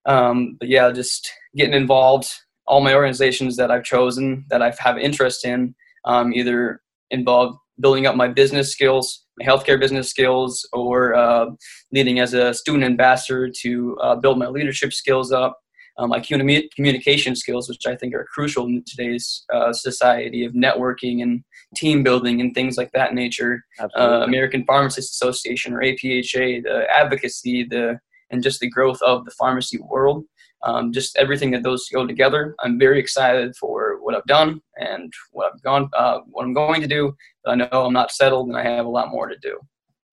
Um, 0.07 0.57
but 0.59 0.69
yeah, 0.69 0.91
just 0.91 1.31
getting 1.57 1.75
involved. 1.75 2.31
All 2.67 2.81
my 2.81 2.95
organizations 2.95 3.57
that 3.57 3.71
I've 3.71 3.85
chosen 3.85 4.45
that 4.49 4.63
I 4.63 4.73
have 4.79 4.97
interest 4.97 5.45
in, 5.45 5.75
um, 6.05 6.33
either 6.33 6.81
involve 7.11 7.57
building 7.81 8.07
up 8.07 8.15
my 8.15 8.29
business 8.29 8.73
skills, 8.73 9.25
my 9.39 9.45
healthcare 9.45 9.81
business 9.81 10.09
skills 10.09 10.69
or 10.73 11.15
uh, 11.15 11.47
leading 11.93 12.21
as 12.21 12.35
a 12.35 12.55
student 12.55 12.85
ambassador 12.85 13.51
to 13.63 13.99
uh, 14.03 14.15
build 14.17 14.39
my 14.39 14.47
leadership 14.47 14.93
skills 14.93 15.33
up 15.33 15.59
um, 16.01 16.09
my 16.09 16.21
communication 16.21 17.37
skills, 17.37 17.69
which 17.69 17.87
I 17.87 17.95
think 17.95 18.15
are 18.15 18.27
crucial 18.33 18.67
in 18.67 18.83
today's 18.87 19.45
uh, 19.53 19.73
society 19.73 20.45
of 20.47 20.55
networking 20.55 21.23
and 21.23 21.45
team 21.77 22.03
building 22.03 22.41
and 22.41 22.55
things 22.55 22.79
like 22.79 22.91
that 22.93 23.13
nature. 23.13 23.63
Uh, 23.79 24.23
American 24.25 24.65
Pharmacists 24.65 25.15
Association 25.15 25.75
or 25.75 25.83
APHA, 25.83 26.63
the 26.63 26.87
advocacy, 26.91 27.65
the 27.65 27.99
and 28.31 28.43
just 28.43 28.61
the 28.61 28.71
growth 28.71 29.01
of 29.03 29.25
the 29.25 29.31
pharmacy 29.33 29.79
world. 29.79 30.25
Um, 30.63 30.93
just 30.93 31.17
everything 31.17 31.51
that 31.53 31.63
those 31.63 31.89
go 31.93 32.07
together. 32.07 32.55
I'm 32.61 32.79
very 32.79 32.99
excited 32.99 33.57
for 33.57 33.99
what 34.03 34.15
I've 34.15 34.25
done 34.25 34.61
and 34.77 35.11
what 35.33 35.53
I've 35.53 35.63
gone, 35.63 35.89
uh, 35.97 36.19
what 36.27 36.45
I'm 36.45 36.53
going 36.53 36.83
to 36.83 36.87
do. 36.87 37.15
I 37.47 37.55
know 37.55 37.69
I'm 37.73 37.95
not 37.95 38.11
settled, 38.11 38.49
and 38.49 38.57
I 38.57 38.63
have 38.63 38.85
a 38.85 38.91
lot 38.91 39.11
more 39.11 39.27
to 39.27 39.37
do. 39.41 39.59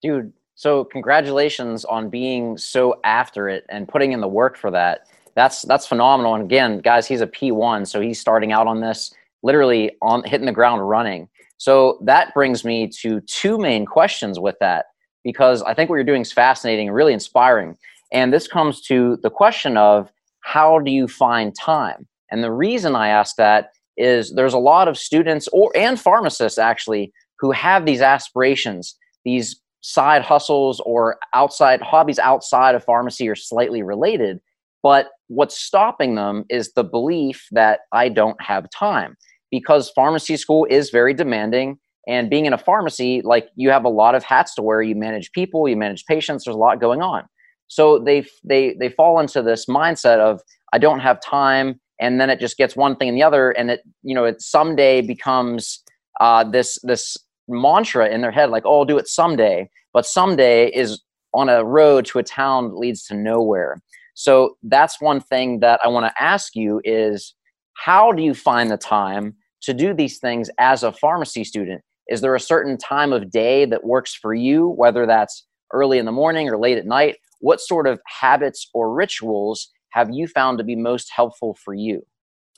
Dude, 0.02 0.32
so 0.54 0.84
congratulations 0.84 1.84
on 1.84 2.10
being 2.10 2.58
so 2.58 2.98
after 3.04 3.48
it 3.48 3.64
and 3.68 3.86
putting 3.86 4.12
in 4.12 4.20
the 4.20 4.28
work 4.28 4.56
for 4.56 4.70
that 4.72 5.06
that's 5.38 5.62
that's 5.62 5.86
phenomenal. 5.86 6.34
And 6.34 6.42
again, 6.42 6.80
guys, 6.80 7.06
he's 7.06 7.20
a 7.20 7.26
P1, 7.26 7.86
so 7.86 8.00
he's 8.00 8.20
starting 8.20 8.50
out 8.50 8.66
on 8.66 8.80
this 8.80 9.14
literally 9.44 9.92
on 10.02 10.24
hitting 10.24 10.46
the 10.46 10.52
ground 10.52 10.88
running. 10.88 11.28
So 11.58 12.00
that 12.02 12.34
brings 12.34 12.64
me 12.64 12.88
to 13.02 13.20
two 13.20 13.56
main 13.56 13.86
questions 13.86 14.40
with 14.40 14.56
that 14.58 14.86
because 15.22 15.62
I 15.62 15.74
think 15.74 15.90
what 15.90 15.94
you're 15.94 16.04
doing 16.04 16.22
is 16.22 16.32
fascinating 16.32 16.88
and 16.88 16.96
really 16.96 17.12
inspiring. 17.12 17.76
And 18.12 18.32
this 18.32 18.48
comes 18.48 18.80
to 18.82 19.16
the 19.22 19.30
question 19.30 19.76
of 19.76 20.10
how 20.40 20.80
do 20.80 20.90
you 20.90 21.06
find 21.06 21.54
time? 21.54 22.08
And 22.32 22.42
the 22.42 22.50
reason 22.50 22.96
I 22.96 23.08
ask 23.08 23.36
that 23.36 23.70
is 23.96 24.34
there's 24.34 24.54
a 24.54 24.58
lot 24.58 24.88
of 24.88 24.98
students 24.98 25.46
or 25.52 25.70
and 25.76 26.00
pharmacists 26.00 26.58
actually 26.58 27.12
who 27.38 27.52
have 27.52 27.86
these 27.86 28.00
aspirations, 28.00 28.96
these 29.24 29.60
side 29.82 30.22
hustles 30.22 30.80
or 30.80 31.16
outside 31.32 31.80
hobbies 31.80 32.18
outside 32.18 32.74
of 32.74 32.82
pharmacy 32.82 33.28
or 33.28 33.36
slightly 33.36 33.84
related 33.84 34.40
but 34.82 35.08
what's 35.28 35.58
stopping 35.58 36.14
them 36.14 36.44
is 36.48 36.72
the 36.72 36.84
belief 36.84 37.46
that 37.52 37.80
I 37.92 38.08
don't 38.08 38.40
have 38.42 38.68
time 38.70 39.16
because 39.50 39.90
pharmacy 39.90 40.36
school 40.36 40.66
is 40.68 40.90
very 40.90 41.14
demanding. 41.14 41.78
And 42.06 42.30
being 42.30 42.46
in 42.46 42.54
a 42.54 42.58
pharmacy, 42.58 43.20
like 43.22 43.48
you 43.54 43.70
have 43.70 43.84
a 43.84 43.90
lot 43.90 44.14
of 44.14 44.24
hats 44.24 44.54
to 44.54 44.62
wear. 44.62 44.80
You 44.80 44.94
manage 44.94 45.30
people, 45.32 45.68
you 45.68 45.76
manage 45.76 46.06
patients. 46.06 46.44
There's 46.44 46.54
a 46.54 46.58
lot 46.58 46.80
going 46.80 47.02
on. 47.02 47.24
So 47.68 47.98
they 47.98 48.24
they 48.42 48.74
they 48.80 48.88
fall 48.88 49.20
into 49.20 49.42
this 49.42 49.66
mindset 49.66 50.18
of 50.18 50.40
I 50.72 50.78
don't 50.78 51.00
have 51.00 51.20
time, 51.20 51.78
and 52.00 52.18
then 52.18 52.30
it 52.30 52.40
just 52.40 52.56
gets 52.56 52.74
one 52.74 52.96
thing 52.96 53.10
and 53.10 53.16
the 53.16 53.22
other, 53.22 53.50
and 53.50 53.70
it 53.70 53.80
you 54.02 54.14
know 54.14 54.24
it 54.24 54.40
someday 54.40 55.02
becomes 55.02 55.82
uh, 56.20 56.44
this 56.44 56.78
this 56.82 57.18
mantra 57.46 58.08
in 58.08 58.22
their 58.22 58.30
head 58.30 58.50
like 58.50 58.64
oh 58.64 58.78
I'll 58.78 58.84
do 58.86 58.96
it 58.96 59.06
someday, 59.06 59.68
but 59.92 60.06
someday 60.06 60.68
is 60.68 61.02
on 61.34 61.50
a 61.50 61.62
road 61.62 62.06
to 62.06 62.18
a 62.18 62.22
town 62.22 62.70
that 62.70 62.76
leads 62.76 63.04
to 63.04 63.14
nowhere. 63.14 63.82
So 64.18 64.56
that's 64.64 65.00
one 65.00 65.20
thing 65.20 65.60
that 65.60 65.78
I 65.84 65.86
want 65.86 66.06
to 66.06 66.22
ask 66.22 66.56
you 66.56 66.80
is 66.82 67.36
how 67.74 68.10
do 68.10 68.20
you 68.20 68.34
find 68.34 68.68
the 68.68 68.76
time 68.76 69.36
to 69.62 69.72
do 69.72 69.94
these 69.94 70.18
things 70.18 70.50
as 70.58 70.82
a 70.82 70.90
pharmacy 70.90 71.44
student? 71.44 71.82
Is 72.08 72.20
there 72.20 72.34
a 72.34 72.40
certain 72.40 72.76
time 72.76 73.12
of 73.12 73.30
day 73.30 73.64
that 73.66 73.84
works 73.84 74.12
for 74.12 74.34
you, 74.34 74.70
whether 74.70 75.06
that's 75.06 75.46
early 75.72 75.98
in 75.98 76.04
the 76.04 76.10
morning 76.10 76.48
or 76.48 76.58
late 76.58 76.78
at 76.78 76.84
night? 76.84 77.18
What 77.38 77.60
sort 77.60 77.86
of 77.86 78.00
habits 78.08 78.68
or 78.74 78.92
rituals 78.92 79.70
have 79.90 80.08
you 80.10 80.26
found 80.26 80.58
to 80.58 80.64
be 80.64 80.74
most 80.74 81.12
helpful 81.14 81.56
for 81.64 81.72
you? 81.72 82.04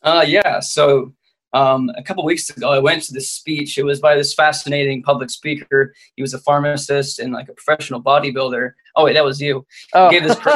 Uh, 0.03 0.25
yeah, 0.27 0.61
so 0.61 1.13
um, 1.53 1.91
a 1.97 2.03
couple 2.03 2.25
weeks 2.25 2.49
ago, 2.51 2.71
I 2.71 2.79
went 2.79 3.03
to 3.05 3.13
this 3.13 3.31
speech. 3.31 3.77
It 3.77 3.85
was 3.85 4.01
by 4.01 4.15
this 4.15 4.35
fascinating 4.35 5.03
public 5.03 5.31
speaker. 5.31 5.93
He 6.17 6.23
was 6.23 6.35
a 6.35 6.39
pharmacist 6.39 7.19
and 7.19 7.33
like 7.33 7.49
a 7.49 7.55
professional 7.55 8.03
bodybuilder. 8.03 8.73
Oh 8.97 9.05
wait, 9.05 9.15
that 9.15 9.25
was 9.25 9.41
you. 9.41 9.67
Oh, 9.95 10.11
gave 10.11 10.23
this 10.25 10.39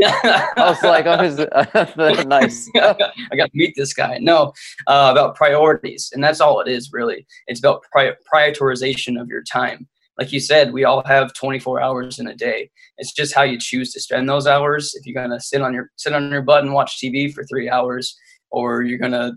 I 0.04 0.52
was 0.56 0.82
like, 0.82 1.06
oh, 1.06 1.22
is 1.22 1.40
uh, 1.40 2.24
nice. 2.26 2.70
I 2.76 3.36
got 3.36 3.50
to 3.50 3.50
meet 3.52 3.74
this 3.76 3.92
guy. 3.92 4.18
No, 4.20 4.52
uh, 4.86 5.08
about 5.12 5.34
priorities, 5.34 6.10
and 6.12 6.22
that's 6.22 6.40
all 6.40 6.60
it 6.60 6.68
is 6.68 6.92
really. 6.92 7.26
It's 7.46 7.60
about 7.60 7.82
pri- 7.90 8.14
prioritization 8.32 9.20
of 9.20 9.28
your 9.28 9.42
time. 9.42 9.88
Like 10.18 10.32
you 10.32 10.40
said, 10.40 10.72
we 10.72 10.84
all 10.84 11.04
have 11.04 11.32
24 11.34 11.80
hours 11.80 12.18
in 12.18 12.26
a 12.26 12.34
day. 12.34 12.70
It's 12.96 13.12
just 13.12 13.34
how 13.34 13.42
you 13.42 13.58
choose 13.58 13.92
to 13.92 14.00
spend 14.00 14.28
those 14.28 14.46
hours. 14.46 14.92
If 14.94 15.06
you're 15.06 15.20
gonna 15.20 15.40
sit 15.40 15.62
on 15.62 15.74
your 15.74 15.90
sit 15.96 16.12
on 16.12 16.30
your 16.30 16.42
butt 16.42 16.64
and 16.64 16.72
watch 16.72 16.98
TV 16.98 17.32
for 17.32 17.44
three 17.44 17.68
hours, 17.68 18.16
or 18.50 18.82
you're 18.82 18.98
gonna 18.98 19.32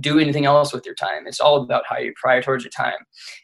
do 0.00 0.18
anything 0.18 0.46
else 0.46 0.72
with 0.72 0.86
your 0.86 0.94
time. 0.94 1.26
It's 1.26 1.40
all 1.40 1.62
about 1.62 1.84
how 1.88 1.98
you 1.98 2.12
prioritize 2.24 2.62
your 2.62 2.70
time. 2.70 2.98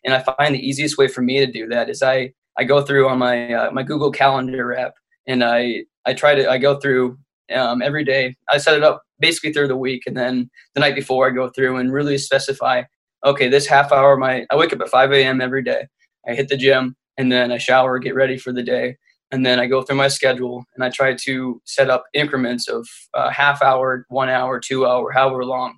And 0.05 0.14
I 0.14 0.21
find 0.21 0.55
the 0.55 0.67
easiest 0.67 0.99
way 0.99 1.09
for 1.09 1.23
me 1.23 1.38
to 1.38 1.50
do 1.50 1.67
that 1.69 1.90
is 1.90 2.02
I 2.02 2.33
I 2.57 2.64
go 2.64 2.83
through 2.83 3.09
on 3.09 3.19
my 3.19 3.52
uh, 3.52 3.71
my 3.71 3.83
Google 3.83 4.11
Calendar 4.11 4.75
app 4.75 4.95
and 5.26 5.45
I 5.45 5.85
I 6.07 6.14
try 6.14 6.35
to 6.35 6.50
I 6.50 6.59
go 6.59 6.78
through 6.81 7.19
um, 7.55 7.83
every 7.83 8.05
day. 8.05 8.37
I 8.49 8.59
set 8.59 8.76
it 8.76 8.83
up 8.83 9.02
basically 9.21 9.52
through 9.52 9.69
the 9.69 9.76
week, 9.76 10.05
and 10.07 10.17
then 10.17 10.50
the 10.75 10.81
night 10.81 10.95
before 10.95 11.26
I 11.26 11.31
go 11.31 11.49
through 11.49 11.76
and 11.76 11.93
really 11.93 12.19
specify. 12.19 12.83
Okay, 13.25 13.49
this 13.49 13.67
half 13.67 13.93
hour, 13.93 14.17
my 14.17 14.47
I 14.50 14.57
wake 14.57 14.73
up 14.73 14.81
at 14.81 14.88
5 14.88 15.12
a.m. 15.12 15.40
every 15.40 15.62
day. 15.62 15.87
I 16.28 16.35
hit 16.35 16.49
the 16.49 16.57
gym 16.57 16.95
and 17.17 17.33
then 17.33 17.50
I 17.50 17.59
shower, 17.59 17.99
get 17.99 18.14
ready 18.14 18.38
for 18.38 18.52
the 18.52 18.62
day, 18.62 18.97
and 19.33 19.45
then 19.45 19.59
I 19.59 19.67
go 19.67 19.83
through 19.83 19.97
my 19.97 20.09
schedule 20.09 20.64
and 20.75 20.85
I 20.85 20.90
try 20.90 21.14
to 21.14 21.61
set 21.64 21.90
up 21.90 22.05
increments 22.14 22.69
of 22.69 22.87
uh, 23.14 23.31
half 23.31 23.61
hour, 23.62 24.05
one 24.09 24.28
hour, 24.28 24.61
two 24.61 24.87
hour, 24.87 25.11
however 25.11 25.45
long 25.45 25.75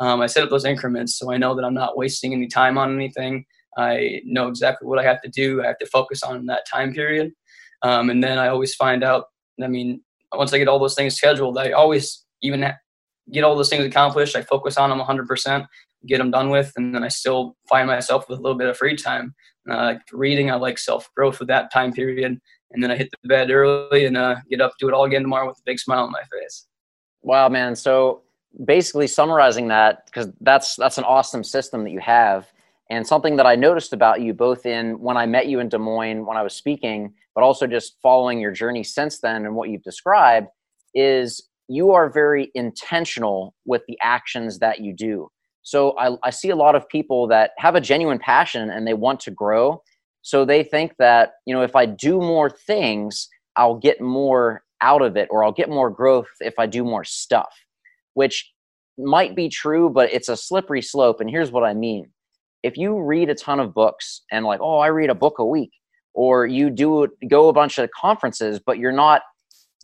um, 0.00 0.20
I 0.20 0.26
set 0.26 0.42
up 0.42 0.50
those 0.50 0.64
increments 0.64 1.18
so 1.18 1.32
I 1.32 1.36
know 1.36 1.54
that 1.54 1.64
I'm 1.64 1.74
not 1.74 1.96
wasting 1.96 2.32
any 2.32 2.46
time 2.46 2.78
on 2.78 2.94
anything. 2.94 3.44
I 3.76 4.20
know 4.24 4.48
exactly 4.48 4.86
what 4.86 4.98
I 4.98 5.04
have 5.04 5.20
to 5.22 5.28
do. 5.28 5.62
I 5.62 5.66
have 5.66 5.78
to 5.78 5.86
focus 5.86 6.22
on 6.22 6.46
that 6.46 6.66
time 6.70 6.92
period. 6.92 7.32
Um, 7.82 8.10
and 8.10 8.22
then 8.22 8.38
I 8.38 8.48
always 8.48 8.74
find 8.74 9.04
out, 9.04 9.26
I 9.62 9.68
mean, 9.68 10.02
once 10.32 10.52
I 10.52 10.58
get 10.58 10.68
all 10.68 10.78
those 10.78 10.94
things 10.94 11.16
scheduled, 11.16 11.58
I 11.58 11.72
always 11.72 12.24
even 12.42 12.72
get 13.32 13.44
all 13.44 13.56
those 13.56 13.68
things 13.68 13.84
accomplished. 13.84 14.36
I 14.36 14.42
focus 14.42 14.76
on 14.76 14.90
them 14.90 15.00
100%, 15.00 15.66
get 16.06 16.18
them 16.18 16.30
done 16.30 16.50
with, 16.50 16.72
and 16.76 16.94
then 16.94 17.04
I 17.04 17.08
still 17.08 17.56
find 17.68 17.86
myself 17.86 18.28
with 18.28 18.38
a 18.38 18.42
little 18.42 18.58
bit 18.58 18.68
of 18.68 18.76
free 18.76 18.96
time. 18.96 19.34
Uh, 19.70 19.76
like 19.76 20.00
reading, 20.12 20.50
I 20.50 20.54
like 20.54 20.78
self 20.78 21.08
growth 21.14 21.38
with 21.38 21.48
that 21.48 21.72
time 21.72 21.92
period. 21.92 22.38
And 22.70 22.82
then 22.82 22.90
I 22.90 22.96
hit 22.96 23.10
the 23.10 23.28
bed 23.28 23.50
early 23.50 24.06
and 24.06 24.16
uh, 24.16 24.36
get 24.50 24.60
up, 24.60 24.72
do 24.78 24.88
it 24.88 24.94
all 24.94 25.04
again 25.04 25.22
tomorrow 25.22 25.46
with 25.46 25.58
a 25.58 25.62
big 25.64 25.78
smile 25.78 26.04
on 26.04 26.10
my 26.10 26.22
face. 26.32 26.66
Wow, 27.22 27.48
man. 27.48 27.74
So 27.74 28.22
basically 28.64 29.06
summarizing 29.06 29.68
that 29.68 30.06
because 30.06 30.28
that's 30.40 30.76
that's 30.76 30.98
an 30.98 31.04
awesome 31.04 31.44
system 31.44 31.84
that 31.84 31.90
you 31.90 32.00
have. 32.00 32.50
And 32.90 33.06
something 33.06 33.36
that 33.36 33.44
i 33.44 33.54
noticed 33.54 33.92
about 33.92 34.22
you 34.22 34.32
both 34.32 34.64
in 34.64 34.98
when 34.98 35.18
i 35.18 35.26
met 35.26 35.46
you 35.46 35.60
in 35.60 35.68
des 35.68 35.76
moines 35.76 36.24
when 36.24 36.38
i 36.38 36.42
was 36.42 36.54
speaking 36.54 37.12
but 37.34 37.44
also 37.44 37.66
just 37.66 37.96
following 38.02 38.40
your 38.40 38.50
journey 38.50 38.82
since 38.82 39.20
then 39.20 39.44
and 39.44 39.54
what 39.54 39.68
you've 39.68 39.82
described 39.82 40.48
is 40.94 41.48
you 41.68 41.92
are 41.92 42.10
very 42.10 42.50
intentional 42.54 43.54
with 43.66 43.82
the 43.86 43.98
actions 44.02 44.58
that 44.58 44.80
you 44.80 44.92
do. 44.92 45.30
So 45.62 45.96
I, 45.98 46.16
I 46.24 46.30
see 46.30 46.50
a 46.50 46.56
lot 46.56 46.74
of 46.74 46.88
people 46.88 47.28
that 47.28 47.50
have 47.58 47.74
a 47.74 47.80
genuine 47.80 48.18
passion 48.18 48.70
and 48.70 48.86
they 48.86 48.94
want 48.94 49.20
to 49.20 49.30
grow. 49.30 49.82
So 50.22 50.44
they 50.44 50.64
think 50.64 50.94
that 50.98 51.34
you 51.46 51.54
know 51.54 51.62
if 51.62 51.76
i 51.76 51.86
do 51.86 52.18
more 52.18 52.50
things 52.50 53.28
i'll 53.56 53.76
get 53.76 54.00
more 54.00 54.62
out 54.80 55.00
of 55.00 55.16
it 55.16 55.28
or 55.30 55.44
i'll 55.44 55.52
get 55.52 55.70
more 55.70 55.90
growth 55.90 56.28
if 56.40 56.54
i 56.58 56.66
do 56.66 56.84
more 56.84 57.04
stuff 57.04 57.54
which 58.18 58.52
might 58.98 59.36
be 59.36 59.48
true, 59.48 59.88
but 59.88 60.12
it's 60.12 60.28
a 60.28 60.36
slippery 60.36 60.82
slope. 60.82 61.20
And 61.20 61.30
here's 61.30 61.52
what 61.52 61.62
I 61.62 61.72
mean. 61.72 62.10
If 62.64 62.76
you 62.76 63.00
read 63.00 63.30
a 63.30 63.34
ton 63.36 63.60
of 63.60 63.72
books 63.72 64.22
and 64.32 64.44
like, 64.44 64.58
oh, 64.60 64.78
I 64.78 64.88
read 64.88 65.08
a 65.08 65.14
book 65.14 65.38
a 65.38 65.44
week, 65.44 65.70
or 66.14 66.44
you 66.44 66.68
do 66.68 67.06
go 67.28 67.48
a 67.48 67.52
bunch 67.52 67.78
of 67.78 67.88
conferences, 67.92 68.58
but 68.58 68.78
you're 68.78 68.90
not 68.90 69.22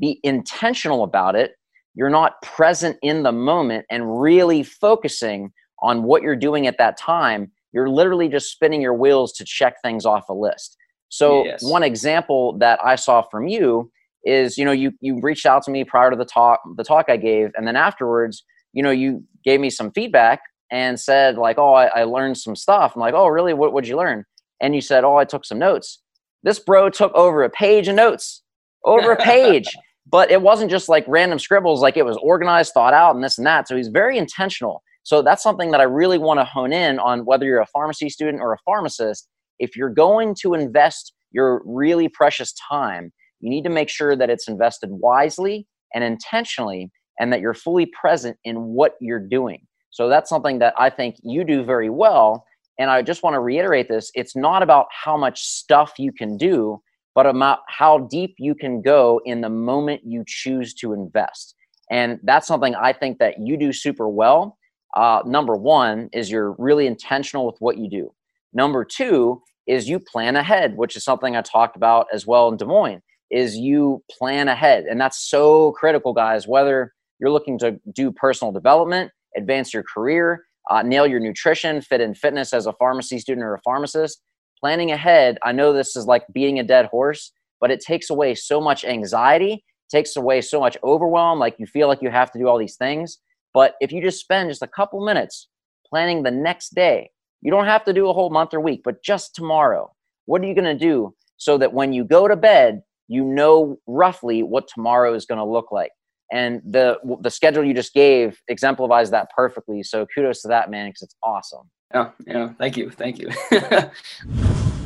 be 0.00 0.18
intentional 0.24 1.04
about 1.04 1.36
it, 1.36 1.52
you're 1.94 2.10
not 2.10 2.42
present 2.42 2.96
in 3.02 3.22
the 3.22 3.30
moment 3.30 3.86
and 3.88 4.20
really 4.20 4.64
focusing 4.64 5.52
on 5.80 6.02
what 6.02 6.22
you're 6.22 6.34
doing 6.34 6.66
at 6.66 6.76
that 6.78 6.96
time, 6.96 7.52
you're 7.72 7.88
literally 7.88 8.28
just 8.28 8.50
spinning 8.50 8.82
your 8.82 8.94
wheels 8.94 9.32
to 9.34 9.44
check 9.44 9.74
things 9.80 10.04
off 10.04 10.28
a 10.28 10.34
list. 10.34 10.76
So 11.08 11.44
yes. 11.44 11.62
one 11.62 11.84
example 11.84 12.58
that 12.58 12.80
I 12.84 12.96
saw 12.96 13.22
from 13.22 13.46
you 13.46 13.92
is 14.24 14.58
you 14.58 14.64
know 14.64 14.72
you 14.72 14.92
you 15.00 15.20
reached 15.20 15.46
out 15.46 15.62
to 15.64 15.70
me 15.70 15.84
prior 15.84 16.10
to 16.10 16.16
the 16.16 16.24
talk 16.24 16.60
the 16.76 16.84
talk 16.84 17.06
I 17.08 17.16
gave. 17.16 17.50
And 17.54 17.66
then 17.66 17.76
afterwards 17.76 18.44
you 18.72 18.82
know 18.82 18.90
you 18.90 19.22
gave 19.44 19.60
me 19.60 19.70
some 19.70 19.90
feedback 19.92 20.40
and 20.70 20.98
said 20.98 21.36
like 21.36 21.58
oh 21.58 21.74
I, 21.74 21.86
I 21.86 22.04
learned 22.04 22.38
some 22.38 22.56
stuff. 22.56 22.92
I'm 22.94 23.00
like 23.00 23.14
oh 23.14 23.26
really? 23.28 23.54
What 23.54 23.72
would 23.72 23.86
you 23.86 23.96
learn? 23.96 24.24
And 24.60 24.74
you 24.74 24.80
said 24.80 25.04
oh 25.04 25.16
I 25.16 25.24
took 25.24 25.44
some 25.44 25.58
notes. 25.58 26.00
This 26.42 26.58
bro 26.58 26.90
took 26.90 27.12
over 27.14 27.42
a 27.42 27.50
page 27.50 27.88
of 27.88 27.94
notes 27.94 28.42
over 28.84 29.12
a 29.12 29.16
page. 29.16 29.68
But 30.06 30.30
it 30.30 30.42
wasn't 30.42 30.70
just 30.70 30.90
like 30.90 31.06
random 31.08 31.38
scribbles 31.38 31.80
like 31.80 31.96
it 31.96 32.04
was 32.04 32.18
organized 32.18 32.74
thought 32.74 32.92
out 32.92 33.14
and 33.14 33.24
this 33.24 33.38
and 33.38 33.46
that. 33.46 33.66
So 33.66 33.74
he's 33.74 33.88
very 33.88 34.18
intentional. 34.18 34.82
So 35.02 35.22
that's 35.22 35.42
something 35.42 35.70
that 35.70 35.80
I 35.80 35.84
really 35.84 36.18
want 36.18 36.40
to 36.40 36.44
hone 36.44 36.74
in 36.74 36.98
on 36.98 37.24
whether 37.24 37.46
you're 37.46 37.60
a 37.60 37.66
pharmacy 37.66 38.10
student 38.10 38.42
or 38.42 38.52
a 38.52 38.58
pharmacist. 38.66 39.28
If 39.58 39.76
you're 39.76 39.88
going 39.88 40.34
to 40.42 40.52
invest 40.52 41.14
your 41.30 41.62
really 41.64 42.08
precious 42.08 42.52
time 42.52 43.12
you 43.44 43.50
need 43.50 43.64
to 43.64 43.70
make 43.70 43.90
sure 43.90 44.16
that 44.16 44.30
it's 44.30 44.48
invested 44.48 44.88
wisely 44.90 45.66
and 45.94 46.02
intentionally 46.02 46.90
and 47.20 47.30
that 47.30 47.40
you're 47.40 47.52
fully 47.52 47.84
present 47.84 48.38
in 48.42 48.56
what 48.56 48.94
you're 49.02 49.20
doing. 49.20 49.60
So 49.90 50.08
that's 50.08 50.30
something 50.30 50.58
that 50.60 50.72
I 50.78 50.88
think 50.88 51.16
you 51.22 51.44
do 51.44 51.62
very 51.62 51.90
well. 51.90 52.46
And 52.78 52.90
I 52.90 53.02
just 53.02 53.22
want 53.22 53.34
to 53.34 53.40
reiterate 53.40 53.88
this 53.88 54.10
it's 54.14 54.34
not 54.34 54.62
about 54.62 54.86
how 54.90 55.18
much 55.18 55.42
stuff 55.42 55.92
you 55.98 56.10
can 56.10 56.38
do, 56.38 56.80
but 57.14 57.26
about 57.26 57.58
how 57.68 57.98
deep 57.98 58.34
you 58.38 58.54
can 58.54 58.80
go 58.80 59.20
in 59.26 59.42
the 59.42 59.50
moment 59.50 60.00
you 60.06 60.24
choose 60.26 60.72
to 60.76 60.94
invest. 60.94 61.54
And 61.90 62.18
that's 62.22 62.46
something 62.46 62.74
I 62.74 62.94
think 62.94 63.18
that 63.18 63.34
you 63.38 63.58
do 63.58 63.74
super 63.74 64.08
well. 64.08 64.56
Uh, 64.96 65.20
number 65.26 65.54
one 65.54 66.08
is 66.14 66.30
you're 66.30 66.56
really 66.58 66.86
intentional 66.86 67.44
with 67.44 67.56
what 67.58 67.76
you 67.76 67.90
do. 67.90 68.10
Number 68.54 68.86
two 68.86 69.42
is 69.66 69.86
you 69.86 70.00
plan 70.00 70.34
ahead, 70.34 70.78
which 70.78 70.96
is 70.96 71.04
something 71.04 71.36
I 71.36 71.42
talked 71.42 71.76
about 71.76 72.06
as 72.10 72.26
well 72.26 72.48
in 72.48 72.56
Des 72.56 72.64
Moines. 72.64 73.02
Is 73.34 73.56
you 73.56 74.00
plan 74.08 74.46
ahead, 74.46 74.84
and 74.84 75.00
that's 75.00 75.28
so 75.28 75.72
critical, 75.72 76.12
guys. 76.12 76.46
Whether 76.46 76.94
you're 77.18 77.32
looking 77.32 77.58
to 77.58 77.80
do 77.92 78.12
personal 78.12 78.52
development, 78.52 79.10
advance 79.36 79.74
your 79.74 79.82
career, 79.82 80.44
uh, 80.70 80.82
nail 80.82 81.04
your 81.04 81.18
nutrition, 81.18 81.80
fit 81.82 82.00
in 82.00 82.14
fitness 82.14 82.52
as 82.52 82.66
a 82.66 82.72
pharmacy 82.74 83.18
student 83.18 83.44
or 83.44 83.54
a 83.54 83.60
pharmacist, 83.62 84.22
planning 84.60 84.92
ahead. 84.92 85.38
I 85.42 85.50
know 85.50 85.72
this 85.72 85.96
is 85.96 86.06
like 86.06 86.24
beating 86.32 86.60
a 86.60 86.62
dead 86.62 86.86
horse, 86.86 87.32
but 87.60 87.70
it 87.70 87.80
takes 87.80 88.08
away 88.08 88.36
so 88.36 88.60
much 88.60 88.84
anxiety, 88.84 89.64
takes 89.90 90.16
away 90.16 90.40
so 90.40 90.60
much 90.60 90.76
overwhelm. 90.84 91.38
Like 91.40 91.56
you 91.58 91.66
feel 91.66 91.88
like 91.88 92.02
you 92.02 92.10
have 92.10 92.30
to 92.32 92.38
do 92.38 92.46
all 92.46 92.58
these 92.58 92.76
things. 92.76 93.18
But 93.52 93.74
if 93.80 93.90
you 93.90 94.00
just 94.00 94.20
spend 94.20 94.50
just 94.50 94.62
a 94.62 94.68
couple 94.68 95.04
minutes 95.04 95.48
planning 95.88 96.22
the 96.22 96.30
next 96.30 96.74
day, 96.74 97.10
you 97.42 97.50
don't 97.50 97.66
have 97.66 97.84
to 97.84 97.92
do 97.92 98.08
a 98.08 98.12
whole 98.12 98.30
month 98.30 98.54
or 98.54 98.60
week, 98.60 98.82
but 98.84 99.02
just 99.02 99.34
tomorrow. 99.34 99.92
What 100.26 100.40
are 100.40 100.46
you 100.46 100.54
going 100.54 100.78
to 100.78 100.86
do 100.86 101.14
so 101.36 101.58
that 101.58 101.74
when 101.74 101.92
you 101.92 102.04
go 102.04 102.26
to 102.26 102.36
bed, 102.36 102.80
you 103.08 103.24
know 103.24 103.78
roughly 103.86 104.42
what 104.42 104.68
tomorrow 104.72 105.14
is 105.14 105.26
going 105.26 105.38
to 105.38 105.44
look 105.44 105.70
like? 105.72 105.90
And 106.32 106.62
the 106.68 106.98
the 107.20 107.30
schedule 107.30 107.64
you 107.64 107.74
just 107.74 107.92
gave 107.92 108.40
exemplifies 108.48 109.10
that 109.10 109.28
perfectly. 109.36 109.82
So 109.82 110.06
kudos 110.14 110.42
to 110.42 110.48
that 110.48 110.70
man 110.70 110.88
because 110.88 111.02
it's 111.02 111.16
awesome. 111.22 111.70
Yeah, 111.92 112.10
yeah. 112.26 112.52
Thank 112.58 112.76
you, 112.76 112.90
thank 112.90 113.18
you. 113.18 113.30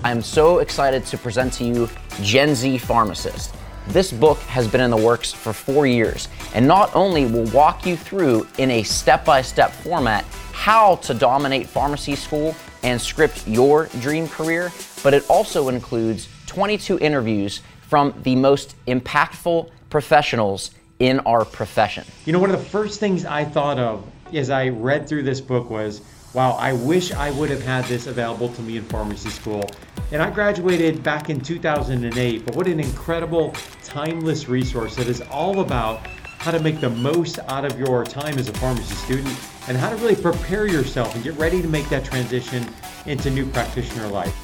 I'm 0.05 0.23
so 0.23 0.59
excited 0.59 1.07
to 1.07 1.19
present 1.19 1.53
to 1.55 1.65
you 1.65 1.89
Gen 2.23 2.55
Z 2.55 2.79
Pharmacist. 2.79 3.55
This 3.89 4.13
book 4.13 4.39
has 4.41 4.69
been 4.69 4.83
in 4.83 4.91
the 4.91 4.97
works 4.97 5.33
for 5.33 5.53
four 5.55 5.87
years 5.87 6.29
and 6.55 6.69
not 6.69 6.95
only 6.95 7.25
will 7.25 7.51
walk 7.53 7.87
you 7.87 7.97
through 7.97 8.47
in 8.59 8.71
a 8.71 8.83
step 8.83 9.25
by 9.25 9.41
step 9.41 9.71
format 9.71 10.25
how 10.53 10.97
to 10.97 11.15
dominate 11.15 11.67
pharmacy 11.67 12.15
school 12.15 12.55
and 12.83 13.01
script 13.01 13.47
your 13.49 13.87
dream 14.01 14.29
career, 14.29 14.71
but 15.03 15.15
it 15.15 15.25
also 15.31 15.69
includes 15.69 16.29
22 16.47 16.99
interviews 16.99 17.63
from 17.89 18.13
the 18.23 18.37
most 18.37 18.75
impactful 18.87 19.71
professionals 19.89 20.73
in 20.99 21.21
our 21.21 21.45
profession. 21.45 22.05
You 22.27 22.35
know, 22.35 22.39
one 22.39 22.51
of 22.51 22.59
the 22.59 22.65
first 22.65 23.01
things 23.01 23.25
I 23.25 23.45
thought 23.45 23.79
of 23.79 24.05
as 24.35 24.51
I 24.51 24.69
read 24.69 25.09
through 25.09 25.23
this 25.23 25.41
book 25.41 25.71
was, 25.71 26.03
wow, 26.35 26.53
I 26.53 26.75
wish 26.75 27.13
I 27.13 27.31
would 27.31 27.49
have 27.49 27.63
had 27.63 27.87
this 27.87 28.07
available 28.07 28.51
to 28.51 28.63
me 28.63 28.77
in 28.77 28.85
pharmacy 28.85 29.31
school. 29.31 29.71
And 30.13 30.21
I 30.21 30.31
graduated 30.31 31.03
back 31.03 31.31
in 31.31 31.41
2008, 31.41 32.45
but 32.45 32.55
what 32.55 32.67
an 32.67 32.79
incredible, 32.79 33.55
timeless 33.83 34.49
resource 34.49 34.95
that 34.97 35.07
is 35.07 35.23
all 35.31 35.61
about 35.61 36.07
how 36.39 36.51
to 36.51 36.61
make 36.61 36.81
the 36.81 36.91
most 36.91 37.39
out 37.49 37.65
of 37.65 37.79
your 37.79 38.05
time 38.05 38.39
as 38.39 38.49
a 38.49 38.53
pharmacy 38.55 38.95
student 38.97 39.35
and 39.67 39.77
how 39.79 39.89
to 39.89 39.97
really 39.97 40.15
prepare 40.15 40.67
yourself 40.67 41.15
and 41.15 41.25
get 41.25 41.35
ready 41.37 41.63
to 41.63 41.69
make 41.69 41.89
that 41.89 42.05
transition 42.05 42.67
into 43.07 43.31
new 43.31 43.47
practitioner 43.47 44.09
life. 44.09 44.37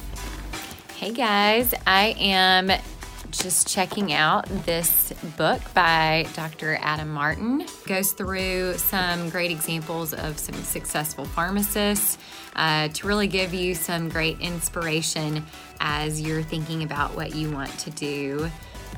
Hey 0.95 1.11
guys, 1.11 1.73
I 1.85 2.15
am 2.19 2.71
just 3.37 3.67
checking 3.67 4.13
out 4.13 4.45
this 4.65 5.13
book 5.37 5.61
by 5.73 6.25
Dr. 6.33 6.77
Adam 6.81 7.09
Martin. 7.09 7.65
Goes 7.87 8.11
through 8.13 8.75
some 8.75 9.29
great 9.29 9.51
examples 9.51 10.13
of 10.13 10.37
some 10.39 10.55
successful 10.55 11.25
pharmacists 11.25 12.17
uh, 12.55 12.87
to 12.89 13.07
really 13.07 13.27
give 13.27 13.53
you 13.53 13.75
some 13.75 14.09
great 14.09 14.39
inspiration 14.39 15.45
as 15.79 16.21
you're 16.21 16.43
thinking 16.43 16.83
about 16.83 17.15
what 17.15 17.35
you 17.35 17.51
want 17.51 17.71
to 17.79 17.89
do 17.91 18.49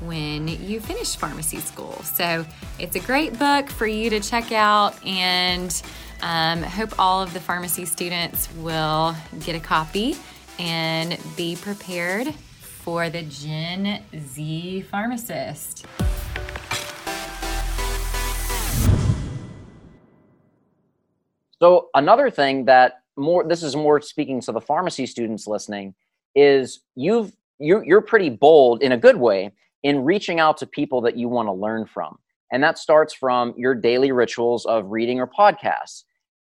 when 0.02 0.48
you 0.48 0.80
finish 0.80 1.16
pharmacy 1.16 1.60
school. 1.60 1.94
So 2.04 2.46
it's 2.80 2.96
a 2.96 3.02
great 3.02 3.38
book 3.40 3.70
for 3.70 3.88
you 3.88 4.10
to 4.12 4.20
check 4.20 4.52
out 4.52 5.04
and 5.06 5.82
um, 6.22 6.64
hope 6.64 7.00
all 7.00 7.22
of 7.22 7.34
the 7.34 7.40
pharmacy 7.40 7.86
students 7.86 8.52
will 8.58 9.16
get 9.40 9.56
a 9.56 9.60
copy 9.60 10.16
and 10.60 11.18
be 11.36 11.56
prepared 11.56 12.34
for 12.88 13.10
the 13.10 13.24
Gen 13.24 14.02
Z 14.16 14.82
pharmacist. 14.90 15.86
So 21.60 21.90
another 21.94 22.30
thing 22.30 22.64
that 22.64 23.02
more 23.18 23.46
this 23.46 23.62
is 23.62 23.76
more 23.76 24.00
speaking 24.00 24.40
to 24.40 24.54
the 24.54 24.62
pharmacy 24.62 25.06
students 25.06 25.48
listening 25.48 25.96
is 26.34 26.80
you've 26.96 27.34
you're, 27.60 27.84
you're 27.84 28.00
pretty 28.00 28.30
bold 28.30 28.82
in 28.82 28.94
a 28.94 28.98
good 28.98 29.18
way 29.18 29.52
in 29.84 30.06
reaching 30.06 30.40
out 30.40 30.56
to 30.60 30.66
people 30.66 31.02
that 31.02 31.18
you 31.18 31.28
want 31.28 31.50
to 31.50 31.54
learn 31.54 31.86
from 31.86 32.18
and 32.54 32.64
that 32.64 32.78
starts 32.78 33.14
from 33.14 33.54
your 33.58 33.76
daily 33.76 34.14
rituals 34.14 34.66
of 34.66 34.86
reading 34.92 35.20
or 35.20 35.28
podcasts 35.28 36.04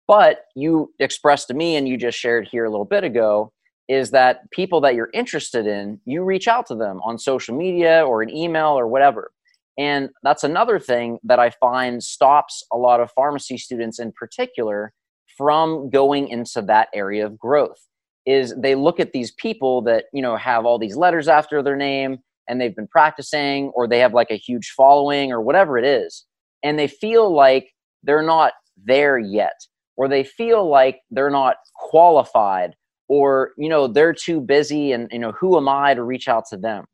but 0.09 0.47
you 0.57 0.93
expressed 0.99 1.47
to 1.47 1.53
me 1.53 1.77
and 1.77 1.87
you 1.87 1.95
just 1.95 2.19
shared 2.19 2.49
here 2.49 2.65
a 2.65 2.69
little 2.69 2.83
bit 2.83 3.05
ago 3.05 3.53
is 3.89 4.11
that 4.11 4.49
people 4.51 4.81
that 4.81 4.95
you're 4.95 5.09
interested 5.13 5.67
in, 5.67 5.99
you 6.05 6.23
reach 6.23 6.47
out 6.47 6.65
to 6.67 6.75
them 6.75 7.01
on 7.03 7.17
social 7.17 7.55
media 7.55 8.05
or 8.05 8.21
an 8.21 8.29
email 8.29 8.77
or 8.79 8.87
whatever. 8.87 9.31
And 9.77 10.09
that's 10.21 10.43
another 10.43 10.79
thing 10.79 11.19
that 11.23 11.39
I 11.39 11.49
find 11.49 12.01
stops 12.01 12.63
a 12.71 12.77
lot 12.77 12.99
of 12.99 13.11
pharmacy 13.11 13.57
students 13.57 13.99
in 13.99 14.11
particular 14.11 14.93
from 15.37 15.89
going 15.89 16.27
into 16.27 16.61
that 16.61 16.89
area 16.93 17.25
of 17.25 17.37
growth 17.39 17.87
is 18.25 18.53
they 18.57 18.75
look 18.75 18.99
at 18.99 19.11
these 19.11 19.31
people 19.31 19.81
that, 19.81 20.05
you 20.13 20.21
know, 20.21 20.37
have 20.37 20.65
all 20.65 20.77
these 20.79 20.95
letters 20.95 21.27
after 21.27 21.61
their 21.61 21.75
name 21.75 22.19
and 22.47 22.61
they've 22.61 22.75
been 22.75 22.87
practicing 22.87 23.69
or 23.69 23.87
they 23.87 23.99
have 23.99 24.13
like 24.13 24.31
a 24.31 24.37
huge 24.37 24.73
following 24.77 25.31
or 25.31 25.41
whatever 25.41 25.77
it 25.77 25.85
is 25.85 26.25
and 26.63 26.79
they 26.79 26.87
feel 26.87 27.33
like 27.33 27.69
they're 28.03 28.23
not 28.23 28.53
there 28.85 29.17
yet 29.17 29.59
or 29.97 30.07
they 30.07 30.23
feel 30.23 30.67
like 30.69 31.01
they're 31.11 31.29
not 31.29 31.57
qualified 31.75 32.75
or 33.13 33.51
you 33.57 33.69
know 33.69 33.87
they're 33.87 34.13
too 34.27 34.39
busy 34.41 34.91
and 34.93 35.07
you 35.11 35.19
know 35.19 35.33
who 35.33 35.55
am 35.57 35.69
i 35.69 35.93
to 35.93 36.03
reach 36.03 36.27
out 36.27 36.45
to 36.49 36.57
them? 36.57 36.85